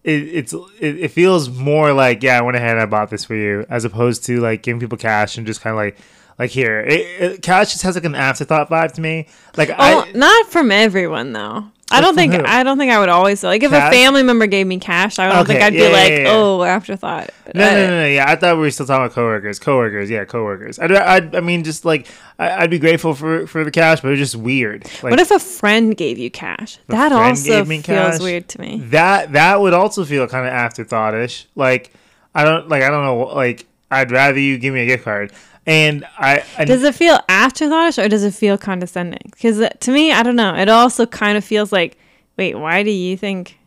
it 0.05 0.13
it's 0.13 0.53
it, 0.81 0.99
it 0.99 1.09
feels 1.13 1.49
more 1.49 1.95
like 1.95 2.23
yeah, 2.23 2.39
I 2.39 2.43
went 2.43 2.57
ahead 2.57 2.73
and 2.73 2.81
I 2.81 2.87
bought 2.87 3.09
this 3.09 3.25
for 3.25 3.35
you 3.35 3.65
as 3.71 3.87
opposed 3.87 4.25
to 4.27 4.41
like 4.41 4.63
giving 4.63 4.81
people 4.81 4.99
cash 4.99 5.39
and 5.39 5.47
just 5.47 5.63
kind 5.63 5.73
of 5.73 5.79
like 5.79 5.97
like 6.39 6.51
here, 6.51 6.81
it, 6.81 7.01
it, 7.23 7.43
cash 7.43 7.73
just 7.73 7.83
has 7.83 7.95
like 7.95 8.05
an 8.05 8.15
afterthought 8.15 8.69
vibe 8.71 8.93
to 8.93 9.01
me. 9.01 9.29
Like 9.57 9.71
Oh, 9.71 9.75
I 9.79 10.13
not 10.13 10.47
from 10.51 10.71
everyone 10.73 11.33
though. 11.33 11.65
I 11.91 12.01
don't 12.01 12.15
think 12.15 12.33
who? 12.33 12.43
I 12.45 12.63
don't 12.65 12.79
think 12.79 12.91
I 12.91 12.99
would 12.99 13.11
always 13.11 13.45
like 13.45 13.63
if 13.63 13.71
Cash? 13.71 13.93
a 13.93 13.97
family 13.97 14.23
member 14.25 14.47
gave 14.47 14.67
me 14.67 14.79
cash. 14.81 15.19
I 15.19 15.29
don't 15.29 15.39
Okay, 15.43 15.53
think 15.53 15.63
I'd 15.63 15.75
yeah, 15.75 15.87
be 15.87 15.93
like, 15.93 16.11
yeah, 16.11 16.19
yeah. 16.23 16.33
oh, 16.33 16.63
afterthought. 16.63 17.31
But 17.45 17.55
No, 17.55 17.69
I- 17.69 17.75
no, 17.75 17.87
no, 17.87 18.01
no. 18.01 18.07
Yeah, 18.09 18.25
I 18.27 18.37
thought 18.37 18.57
we 18.57 18.63
were 18.63 18.71
still 18.71 18.87
talking 18.87 19.05
about 19.05 19.15
coworkers. 19.15 19.59
Coworkers, 19.61 20.09
yeah, 20.11 20.25
coworkers. 20.25 20.79
I'd, 20.79 20.91
I'd, 20.93 21.37
I 21.37 21.41
mean, 21.41 21.63
just 21.63 21.85
like 21.85 22.09
I, 22.39 22.63
I'd 22.63 22.71
be 22.71 22.79
grateful 22.81 23.15
for 23.15 23.47
for 23.47 23.63
the 23.65 23.71
cash, 23.71 24.01
but 24.01 24.11
it's 24.13 24.19
just 24.19 24.35
weird. 24.35 24.85
Like 25.03 25.11
What 25.13 25.21
if 25.21 25.31
a 25.31 25.39
friend 25.39 25.95
gave 25.97 26.19
you 26.19 26.31
cash? 26.31 26.79
That 26.89 27.13
also 27.13 27.65
feels 27.65 27.83
cash? 27.85 28.19
weird 28.21 28.49
to 28.49 28.61
me. 28.61 28.79
that 28.87 29.33
that 29.33 29.61
would 29.61 29.75
also 29.75 30.05
feel 30.07 30.27
kind 30.27 30.47
of 30.49 30.53
afterthoughtish. 30.55 31.45
Like 31.55 31.93
I 32.35 32.45
don't 32.45 32.69
like 32.69 32.83
I 32.83 32.89
don't 32.89 33.05
know. 33.05 33.19
Like 33.35 33.67
I'd 33.91 34.11
rather 34.11 34.39
you 34.41 34.59
give 34.59 34.73
me 34.75 34.81
a 34.81 34.87
gift 34.87 35.05
card, 35.05 35.33
and 35.67 36.05
I, 36.19 36.45
I 36.59 36.65
Does 36.65 36.83
it 36.83 36.95
feel 36.95 37.19
afterthoughtish 37.29 37.99
or 37.99 38.09
does 38.09 38.25
it 38.25 38.35
feel 38.35 38.59
condescending? 38.59 39.31
Because 39.31 39.61
uh, 39.61 39.69
to 39.81 39.91
me, 39.91 40.13
I 40.13 40.23
don't 40.23 40.37
know. 40.37 40.55
It 40.55 40.69
also 40.69 41.07
kind 41.07 41.39
of 41.39 41.45
feels 41.45 41.73
like, 41.73 41.97
wait, 42.37 42.55
why 42.55 42.83
do 42.83 42.91
you 42.91 43.17
think 43.17 43.59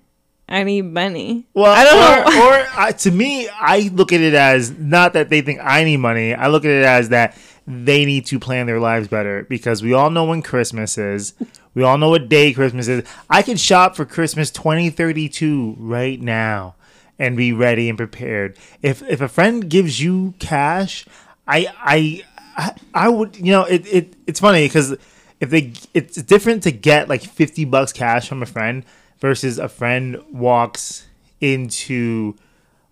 I 0.47 0.63
need 0.63 0.83
money? 0.83 1.45
Well, 1.53 1.71
I 1.71 1.83
don't 1.83 1.95
or, 1.95 2.31
know. 2.31 2.47
or 2.47 2.67
I, 2.77 2.91
to 2.91 3.11
me, 3.11 3.49
I 3.49 3.89
look 3.93 4.13
at 4.13 4.21
it 4.21 4.33
as 4.33 4.71
not 4.77 5.13
that 5.13 5.29
they 5.29 5.41
think 5.41 5.59
I 5.61 5.83
need 5.83 5.97
money. 5.97 6.33
I 6.33 6.47
look 6.47 6.65
at 6.65 6.71
it 6.71 6.85
as 6.85 7.09
that 7.09 7.37
they 7.65 8.05
need 8.05 8.25
to 8.27 8.39
plan 8.39 8.65
their 8.65 8.79
lives 8.79 9.07
better 9.07 9.45
because 9.49 9.83
we 9.83 9.93
all 9.93 10.09
know 10.09 10.25
when 10.25 10.41
Christmas 10.41 10.97
is. 10.97 11.33
We 11.73 11.83
all 11.83 11.97
know 11.97 12.09
what 12.09 12.29
day 12.29 12.53
Christmas 12.53 12.87
is. 12.87 13.03
I 13.29 13.41
could 13.41 13.59
shop 13.59 13.95
for 13.95 14.05
Christmas 14.05 14.49
2032 14.51 15.75
right 15.77 16.19
now 16.19 16.75
and 17.19 17.35
be 17.35 17.51
ready 17.51 17.89
and 17.89 17.97
prepared. 17.97 18.57
If 18.81 19.01
if 19.03 19.21
a 19.21 19.27
friend 19.27 19.69
gives 19.69 20.01
you 20.01 20.33
cash, 20.39 21.05
I 21.47 22.23
I 22.57 22.73
I, 22.93 23.09
would 23.09 23.37
you 23.37 23.51
know 23.51 23.63
it, 23.63 23.85
it 23.87 24.13
it's 24.25 24.39
funny 24.39 24.65
because 24.65 24.97
if 25.39 25.49
they 25.49 25.73
it's 25.93 26.21
different 26.23 26.63
to 26.63 26.71
get 26.71 27.07
like 27.07 27.21
50 27.21 27.65
bucks 27.65 27.93
cash 27.93 28.27
from 28.27 28.41
a 28.41 28.45
friend 28.45 28.83
versus 29.19 29.59
a 29.59 29.69
friend 29.69 30.21
walks 30.31 31.07
into 31.39 32.35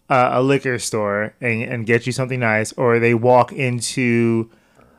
uh, 0.10 0.30
a 0.34 0.42
liquor 0.44 0.78
store 0.78 1.34
and, 1.42 1.64
and 1.64 1.86
get 1.86 2.06
you 2.06 2.12
something 2.12 2.40
nice 2.40 2.74
or 2.74 3.00
they 3.00 3.14
walk 3.14 3.52
into 3.52 4.50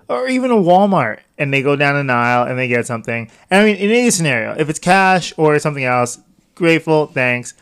or 0.09 0.29
even 0.29 0.51
a 0.51 0.57
Walmart 0.57 1.21
and 1.39 1.53
they 1.53 1.63
go 1.63 1.77
down 1.77 1.97
an 1.97 2.11
aisle 2.11 2.47
and 2.47 2.59
they 2.59 2.69
get 2.69 2.87
something. 2.87 3.31
And 3.51 3.63
I 3.63 3.65
mean, 3.65 3.77
in 3.77 3.91
any 3.91 4.11
scenario, 4.11 4.55
if 4.57 4.69
it's 4.69 4.79
cash 4.79 5.33
or 5.37 5.59
something 5.59 5.85
else, 5.85 6.19
grateful, 6.55 7.07
thanks. 7.07 7.55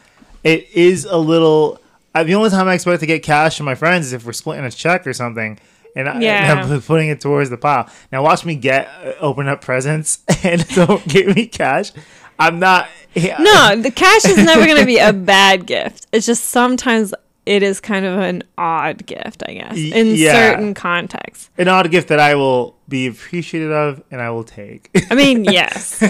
It 0.42 0.68
is 0.74 1.04
a 1.06 1.16
little. 1.16 1.80
Uh, 2.14 2.22
the 2.22 2.34
only 2.34 2.50
time 2.50 2.68
I 2.68 2.74
expect 2.74 3.00
to 3.00 3.06
get 3.06 3.22
cash 3.22 3.56
from 3.56 3.66
my 3.66 3.74
friends 3.74 4.06
is 4.06 4.12
if 4.12 4.26
we're 4.26 4.32
splitting 4.32 4.64
a 4.64 4.70
check 4.70 5.06
or 5.06 5.12
something. 5.12 5.58
And, 5.96 6.08
I, 6.08 6.20
Yeah. 6.20 6.60
and 6.62 6.72
I'm 6.72 6.80
putting 6.92 7.08
it 7.08 7.20
towards 7.20 7.50
the 7.50 7.56
pile. 7.56 7.88
Now 8.12 8.22
watch 8.22 8.44
me 8.44 8.54
get 8.56 8.88
uh, 8.88 9.12
open 9.20 9.48
up 9.48 9.60
presents 9.60 10.18
and 10.44 10.66
don't 10.74 11.06
give 11.08 11.34
me 11.34 11.46
cash. 11.46 11.92
I'm 12.38 12.58
not. 12.58 12.88
Yeah, 13.14 13.36
No, 13.38 13.76
the 13.80 13.92
cash 13.92 14.24
is 14.24 14.36
never 14.38 14.64
going 14.66 14.78
to 14.80 14.86
be 14.86 14.98
a 14.98 15.12
bad 15.12 15.66
gift. 15.66 16.06
It's 16.12 16.26
just 16.26 16.46
sometimes 16.46 17.14
it 17.46 17.62
is 17.62 17.78
kind 17.78 18.04
of 18.04 18.18
an 18.18 18.42
odd 18.58 19.06
gift, 19.06 19.42
I 19.46 19.52
guess, 19.54 19.76
in 19.76 20.14
yeah. 20.16 20.32
certain 20.32 20.74
contexts. 20.74 21.50
an 21.58 21.68
odd 21.68 21.90
gift 21.92 22.08
that 22.08 22.18
I 22.18 22.34
will 22.34 22.74
be 22.88 23.06
appreciative 23.06 23.70
of 23.70 24.02
and 24.10 24.20
I 24.20 24.30
will 24.30 24.42
take. 24.44 24.90
I 25.10 25.14
mean, 25.14 25.44
yes, 25.44 26.00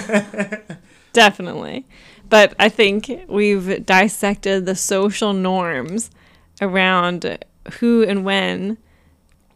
definitely. 1.13 1.85
But 2.31 2.55
I 2.59 2.69
think 2.69 3.11
we've 3.29 3.85
dissected 3.85 4.65
the 4.67 4.75
social 4.75 5.33
norms 5.33 6.11
around 6.63 7.39
who 7.81 8.03
and 8.03 8.25
when 8.25 8.79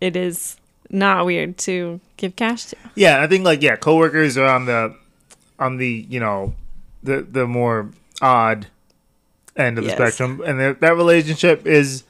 it 0.01 0.17
is 0.17 0.57
not 0.91 1.27
weird 1.27 1.59
to 1.59 2.01
give 2.17 2.37
cash 2.37 2.67
to. 2.67 2.77
Yeah, 2.95 3.23
I 3.23 3.27
think 3.27 3.45
like 3.45 3.63
yeah, 3.63 3.77
coworkers 3.77 4.37
are 4.39 4.47
on 4.47 4.67
the 4.67 4.95
on 5.59 5.77
the 5.77 6.07
you 6.09 6.21
know 6.21 6.55
the 7.03 7.23
the 7.23 7.47
more 7.47 7.91
odd 8.23 8.67
end 9.57 9.79
of 9.79 9.85
the 9.85 9.91
Yes. 9.91 9.99
spectrum, 9.99 10.43
and 10.47 10.59
that 10.61 10.81
that 10.81 10.97
relationship 10.97 11.67
is 11.67 12.05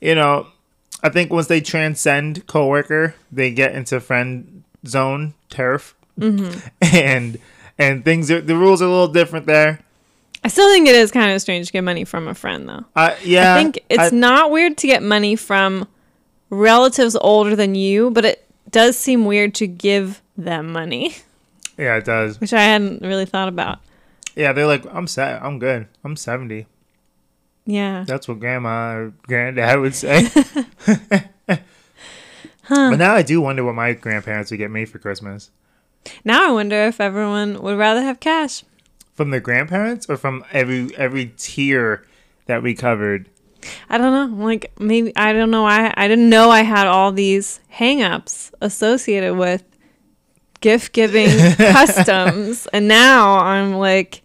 you 0.00 0.14
know 0.14 0.46
I 1.02 1.08
think 1.10 1.32
once 1.32 1.46
they 1.46 1.60
transcend 1.60 2.46
coworker, 2.46 3.14
they 3.30 3.50
get 3.52 3.74
into 3.74 4.00
friend 4.00 4.62
zone 4.86 5.34
turf, 5.48 5.94
Mm-hmm. 6.18 6.58
and 6.96 7.38
and 7.78 8.04
things 8.04 8.30
are 8.30 8.40
the 8.40 8.56
rules 8.56 8.80
are 8.80 8.86
a 8.86 8.90
little 8.90 9.08
different 9.08 9.46
there. 9.46 9.80
I 10.44 10.48
still 10.48 10.70
think 10.72 10.88
it 10.88 10.94
is 10.94 11.10
kind 11.10 11.32
of 11.32 11.40
strange 11.42 11.66
to 11.66 11.72
get 11.72 11.82
money 11.82 12.04
from 12.04 12.28
a 12.28 12.34
friend, 12.34 12.68
though. 12.68 12.84
Uh, 12.94 13.14
yeah, 13.24 13.54
I 13.54 13.62
think 13.62 13.80
it's 13.90 14.12
I- 14.12 14.16
not 14.16 14.50
weird 14.50 14.76
to 14.78 14.86
get 14.86 15.02
money 15.02 15.34
from 15.36 15.86
relatives 16.50 17.16
older 17.20 17.54
than 17.56 17.74
you, 17.74 18.10
but 18.10 18.24
it 18.24 18.46
does 18.70 18.96
seem 18.96 19.24
weird 19.24 19.54
to 19.56 19.66
give 19.66 20.22
them 20.36 20.72
money, 20.72 21.16
Yeah, 21.78 21.96
it 21.96 22.04
does. 22.04 22.40
which 22.40 22.52
I 22.52 22.62
hadn't 22.62 23.02
really 23.02 23.26
thought 23.26 23.48
about. 23.48 23.78
Yeah, 24.34 24.52
they're 24.52 24.66
like, 24.66 24.84
I'm 24.92 25.06
set. 25.06 25.42
I'm 25.42 25.58
good. 25.58 25.86
I'm 26.04 26.14
70. 26.16 26.66
Yeah. 27.64 28.04
That's 28.06 28.28
what 28.28 28.38
grandma 28.38 28.92
or 28.94 29.12
granddad 29.26 29.80
would 29.80 29.94
say. 29.94 30.28
But 32.68 32.96
now 32.96 33.14
I 33.14 33.22
do 33.22 33.40
wonder 33.40 33.62
what 33.64 33.76
my 33.76 33.92
grandparents 33.92 34.50
would 34.50 34.56
get 34.56 34.72
me 34.72 34.84
for 34.86 34.98
Christmas. 34.98 35.50
Now 36.24 36.48
I 36.48 36.52
wonder 36.52 36.74
if 36.82 37.00
everyone 37.00 37.62
would 37.62 37.78
rather 37.78 38.02
have 38.02 38.18
cash. 38.18 38.64
From 39.14 39.30
the 39.30 39.38
grandparents 39.40 40.06
or 40.10 40.16
from 40.16 40.44
every 40.52 40.94
every 40.96 41.26
tier 41.36 42.04
that 42.46 42.62
we 42.64 42.74
covered? 42.74 43.28
I 43.88 43.98
don't 43.98 44.12
know. 44.38 44.44
Like 44.44 44.72
maybe 44.78 45.12
I 45.16 45.32
don't 45.32 45.50
know. 45.50 45.66
I 45.66 45.92
I 45.96 46.08
didn't 46.08 46.28
know 46.28 46.50
I 46.50 46.62
had 46.62 46.86
all 46.86 47.12
these 47.12 47.60
hangups 47.74 48.52
associated 48.60 49.34
with 49.36 49.62
gift 50.60 50.92
giving 50.92 51.28
customs, 51.56 52.66
and 52.72 52.88
now 52.88 53.38
I'm 53.38 53.74
like, 53.74 54.22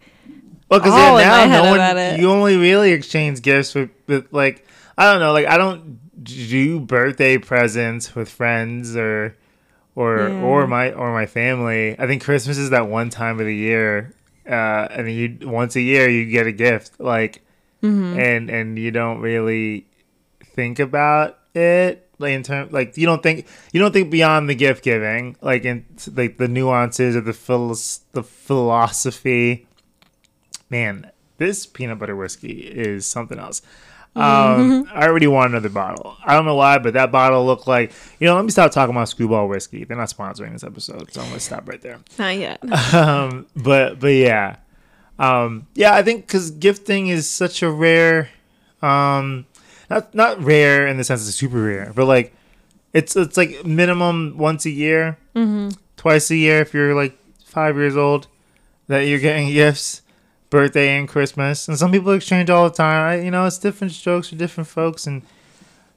Well, 0.70 0.80
because 0.80 0.94
all 0.94 1.18
in 1.18 1.28
my 1.28 1.42
yeah, 1.42 1.46
now 1.48 1.64
no 1.76 1.78
one 1.78 2.20
you 2.20 2.30
only 2.32 2.58
really 2.58 2.92
exchange 2.92 3.42
gifts 3.42 3.76
with, 3.76 3.90
with 4.08 4.28
like 4.32 4.66
I 4.98 5.12
don't 5.12 5.20
know, 5.20 5.34
like 5.34 5.48
I 5.48 5.58
don't 5.58 6.00
do 6.24 6.80
birthday 6.80 7.38
presents 7.38 8.14
with 8.16 8.30
friends 8.30 8.96
or 8.96 9.36
or 9.96 10.30
Yeah. 10.30 10.42
or 10.42 10.68
my 10.68 10.92
or 10.94 11.12
my 11.14 11.26
family. 11.26 11.96
I 12.00 12.08
think 12.08 12.24
Christmas 12.24 12.58
is 12.58 12.70
that 12.70 12.88
one 12.88 13.10
time 13.10 13.40
of 13.40 13.46
the 13.46 13.56
year, 13.56 14.14
uh, 14.48 14.88
and 14.92 15.12
you 15.12 15.38
once 15.50 15.76
a 15.76 15.82
year 15.82 16.10
you 16.10 16.26
get 16.26 16.48
a 16.48 16.52
gift, 16.52 17.00
like, 17.00 17.42
Mm-hmm. 17.82 18.20
and 18.20 18.50
and 18.50 18.78
you 18.80 18.92
don't 18.92 19.20
really 19.22 19.88
think 20.56 20.80
about 20.80 21.40
it. 21.56 22.08
Like 22.20 22.34
in 22.34 22.44
terms 22.44 22.72
like 22.72 22.96
you 22.98 23.06
don't 23.08 23.24
think 23.24 23.48
you 23.74 23.80
don't 23.80 23.92
think 23.92 24.12
beyond 24.12 24.48
the 24.50 24.56
gift 24.56 24.84
giving, 24.84 25.36
like 25.42 25.66
in 25.66 25.86
like 26.14 26.38
the 26.38 26.48
nuances 26.48 27.16
of 27.16 27.26
the 27.26 27.34
philos- 27.34 28.02
the 28.12 28.22
philosophy 28.24 29.68
man, 30.70 31.12
this 31.38 31.66
peanut 31.66 32.00
butter 32.00 32.16
whiskey 32.16 32.52
is 32.62 33.06
something 33.06 33.40
else. 33.40 33.62
Um, 34.14 34.88
I 34.94 35.08
already 35.08 35.28
want 35.28 35.52
another 35.52 35.70
bottle. 35.70 36.18
I 36.26 36.36
don't 36.36 36.44
know 36.46 36.56
why, 36.56 36.78
but 36.80 36.94
that 36.96 37.12
bottle 37.14 37.46
looked 37.46 37.66
like 37.66 37.94
you 38.20 38.28
know. 38.28 38.36
Let 38.36 38.44
me 38.44 38.52
stop 38.52 38.70
talking 38.72 38.94
about 38.94 39.08
Skrewball 39.08 39.48
whiskey. 39.48 39.86
They're 39.86 39.96
not 39.98 40.10
sponsoring 40.10 40.52
this 40.52 40.66
episode, 40.66 41.12
so 41.14 41.22
I'm 41.22 41.28
gonna 41.30 41.40
stop 41.40 41.68
right 41.68 41.82
there. 41.82 41.98
not 42.20 42.36
yet. 42.38 42.60
Um, 42.94 43.48
but 43.56 44.00
but 44.02 44.10
yeah, 44.10 44.58
um, 45.22 45.68
yeah. 45.76 45.94
I 45.94 46.04
think 46.04 46.26
because 46.26 46.52
gifting 46.52 47.08
is 47.08 47.30
such 47.30 47.62
a 47.62 47.70
rare, 47.72 48.30
um, 48.82 49.46
not 49.90 50.14
not 50.16 50.42
rare 50.44 50.88
in 50.88 50.98
the 50.98 51.04
sense 51.04 51.28
it's 51.28 51.38
super 51.38 51.62
rare, 51.64 51.92
but 51.96 52.06
like 52.06 52.34
it's 52.94 53.16
it's 53.16 53.38
like 53.38 53.66
minimum 53.66 54.36
once 54.38 54.66
a 54.66 54.70
year, 54.70 55.18
twice 55.98 56.32
a 56.32 56.36
year 56.36 56.62
if 56.62 56.74
you're 56.74 56.96
like 56.96 57.18
five 57.46 57.76
years 57.76 57.96
old 57.96 58.28
that 58.88 59.02
you're 59.02 59.20
getting 59.20 59.50
gifts, 59.50 60.02
birthday 60.50 60.98
and 60.98 61.08
Christmas, 61.08 61.68
and 61.68 61.78
some 61.78 61.92
people 61.92 62.12
exchange 62.12 62.50
all 62.50 62.70
the 62.70 62.76
time. 62.76 63.12
I, 63.12 63.22
you 63.24 63.32
know, 63.32 63.46
it's 63.46 63.58
different 63.58 63.94
strokes 63.94 64.30
for 64.30 64.36
different 64.36 64.68
folks 64.68 65.08
and 65.08 65.22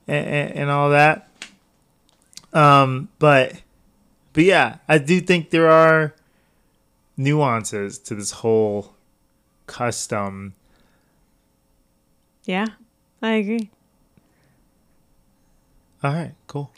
and, 0.06 0.52
and 0.52 0.70
all 0.70 0.90
that. 0.90 1.28
Um, 2.52 3.08
but 3.18 3.62
but 4.32 4.44
yeah, 4.44 4.78
I 4.88 4.98
do 4.98 5.20
think 5.20 5.50
there 5.50 5.70
are 5.70 6.14
nuances 7.16 7.98
to 8.00 8.14
this 8.14 8.30
whole 8.32 8.93
custom. 9.66 10.54
yeah, 12.44 12.66
I 13.22 13.32
agree. 13.34 13.70
All 16.02 16.12
right, 16.12 16.34
cool. 16.46 16.70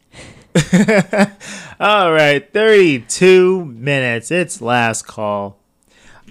All 1.81 2.13
right, 2.13 2.53
32 2.53 3.65
minutes. 3.65 4.31
It's 4.31 4.61
last 4.63 5.03
call. 5.07 5.59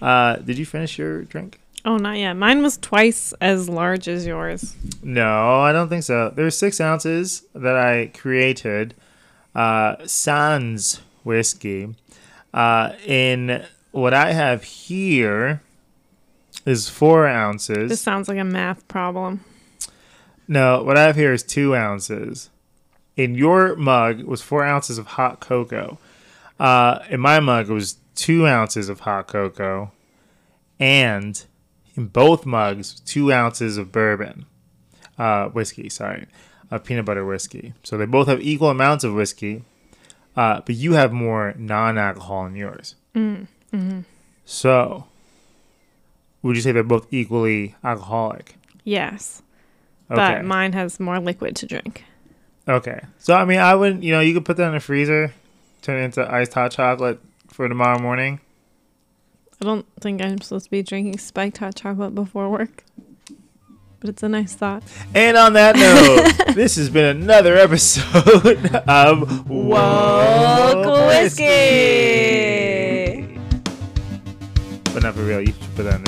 Uh, 0.02 0.38
did 0.38 0.58
you 0.58 0.66
finish 0.66 0.98
your 0.98 1.24
drink? 1.24 1.60
Oh, 1.84 1.98
not 1.98 2.18
yet. 2.18 2.34
Mine 2.34 2.64
was 2.64 2.78
twice 2.78 3.34
as 3.42 3.70
large 3.70 4.08
as 4.08 4.26
yours. 4.26 4.76
No, 5.04 5.60
I 5.60 5.72
don't 5.72 5.90
think 5.90 6.04
so. 6.04 6.32
There's 6.36 6.58
six 6.58 6.82
ounces 6.82 7.44
that 7.54 7.76
I 7.76 8.08
created. 8.08 8.96
Uh, 9.54 9.98
Sans 10.06 11.02
whiskey. 11.24 11.94
Uh, 12.54 12.94
in 13.06 13.64
what 13.92 14.14
I 14.14 14.32
have 14.32 14.64
here 14.64 15.62
is 16.66 16.90
four 16.90 17.28
ounces. 17.28 17.90
This 17.90 18.02
sounds 18.02 18.28
like 18.28 18.40
a 18.40 18.44
math 18.44 18.88
problem. 18.88 19.44
No, 20.48 20.84
what 20.84 20.98
I 20.98 21.04
have 21.04 21.16
here 21.16 21.34
is 21.34 21.44
two 21.44 21.76
ounces. 21.76 22.50
In 23.16 23.36
your 23.36 23.76
mug 23.76 24.24
was 24.24 24.42
four 24.42 24.64
ounces 24.64 24.98
of 24.98 25.08
hot 25.08 25.40
cocoa. 25.40 25.98
Uh, 26.60 27.00
in 27.10 27.20
my 27.20 27.40
mug, 27.40 27.70
it 27.70 27.74
was 27.74 27.98
two 28.16 28.48
ounces 28.48 28.90
of 28.90 29.02
hot 29.02 29.28
cocoa, 29.28 29.92
and 30.80 31.46
in 31.96 32.08
both 32.08 32.46
mugs, 32.46 33.00
two 33.02 33.32
ounces 33.32 33.78
of 33.78 33.92
bourbon, 33.92 34.46
uh, 35.18 35.48
whiskey. 35.50 35.90
Sorry, 35.90 36.28
of 36.72 36.84
peanut 36.84 37.06
butter 37.06 37.26
whiskey. 37.26 37.74
So 37.84 37.98
they 37.98 38.06
both 38.06 38.28
have 38.28 38.42
equal 38.42 38.70
amounts 38.70 39.04
of 39.04 39.14
whiskey, 39.14 39.64
uh, 40.36 40.62
but 40.66 40.76
you 40.76 40.94
have 40.94 41.12
more 41.12 41.54
non-alcohol 41.58 42.46
in 42.48 42.56
yours. 42.56 42.96
Mm-hmm. 43.16 44.02
So, 44.46 45.08
would 46.48 46.56
you 46.56 46.62
say 46.62 46.72
they're 46.72 46.84
both 46.84 47.08
equally 47.12 47.76
alcoholic? 47.84 48.56
Yes, 48.84 49.42
Okay. 50.12 50.16
but 50.16 50.46
mine 50.46 50.74
has 50.74 51.00
more 51.00 51.20
liquid 51.20 51.56
to 51.58 51.66
drink. 51.66 52.04
Okay. 52.68 53.02
So 53.20 53.34
I 53.36 53.46
mean, 53.46 53.60
I 53.60 53.76
would 53.76 54.04
you 54.04 54.12
know 54.12 54.20
you 54.22 54.34
could 54.34 54.46
put 54.46 54.58
that 54.58 54.68
in 54.68 54.74
the 54.74 54.80
freezer, 54.80 55.34
turn 55.82 56.02
it 56.02 56.06
into 56.06 56.32
iced 56.32 56.54
hot 56.54 56.72
chocolate 56.72 57.20
for 57.48 57.68
tomorrow 57.68 58.00
morning. 58.00 58.40
I 59.62 59.66
don't 59.66 59.86
think 60.02 60.22
I'm 60.22 60.42
supposed 60.42 60.66
to 60.66 60.72
be 60.72 60.84
drinking 60.84 61.18
spiked 61.18 61.58
hot 61.60 61.76
chocolate 61.76 62.14
before 62.14 62.50
work, 62.50 62.84
but 64.00 64.10
it's 64.10 64.22
a 64.22 64.30
nice 64.30 64.54
thought. 64.54 64.84
And 65.16 65.38
on 65.38 65.54
that 65.54 65.76
note, 65.78 66.54
this 66.56 66.76
has 66.76 66.90
been 66.90 67.06
another 67.22 67.56
episode 67.56 68.76
of 68.88 69.50
Woke 69.50 71.08
whiskey. 71.08 71.46
But 74.94 75.04
not 75.04 75.16
for 75.16 75.24
real. 75.24 75.42
You 75.42 75.48
should 75.48 75.76
put 75.76 75.84
that 75.84 75.96
in 75.96 76.04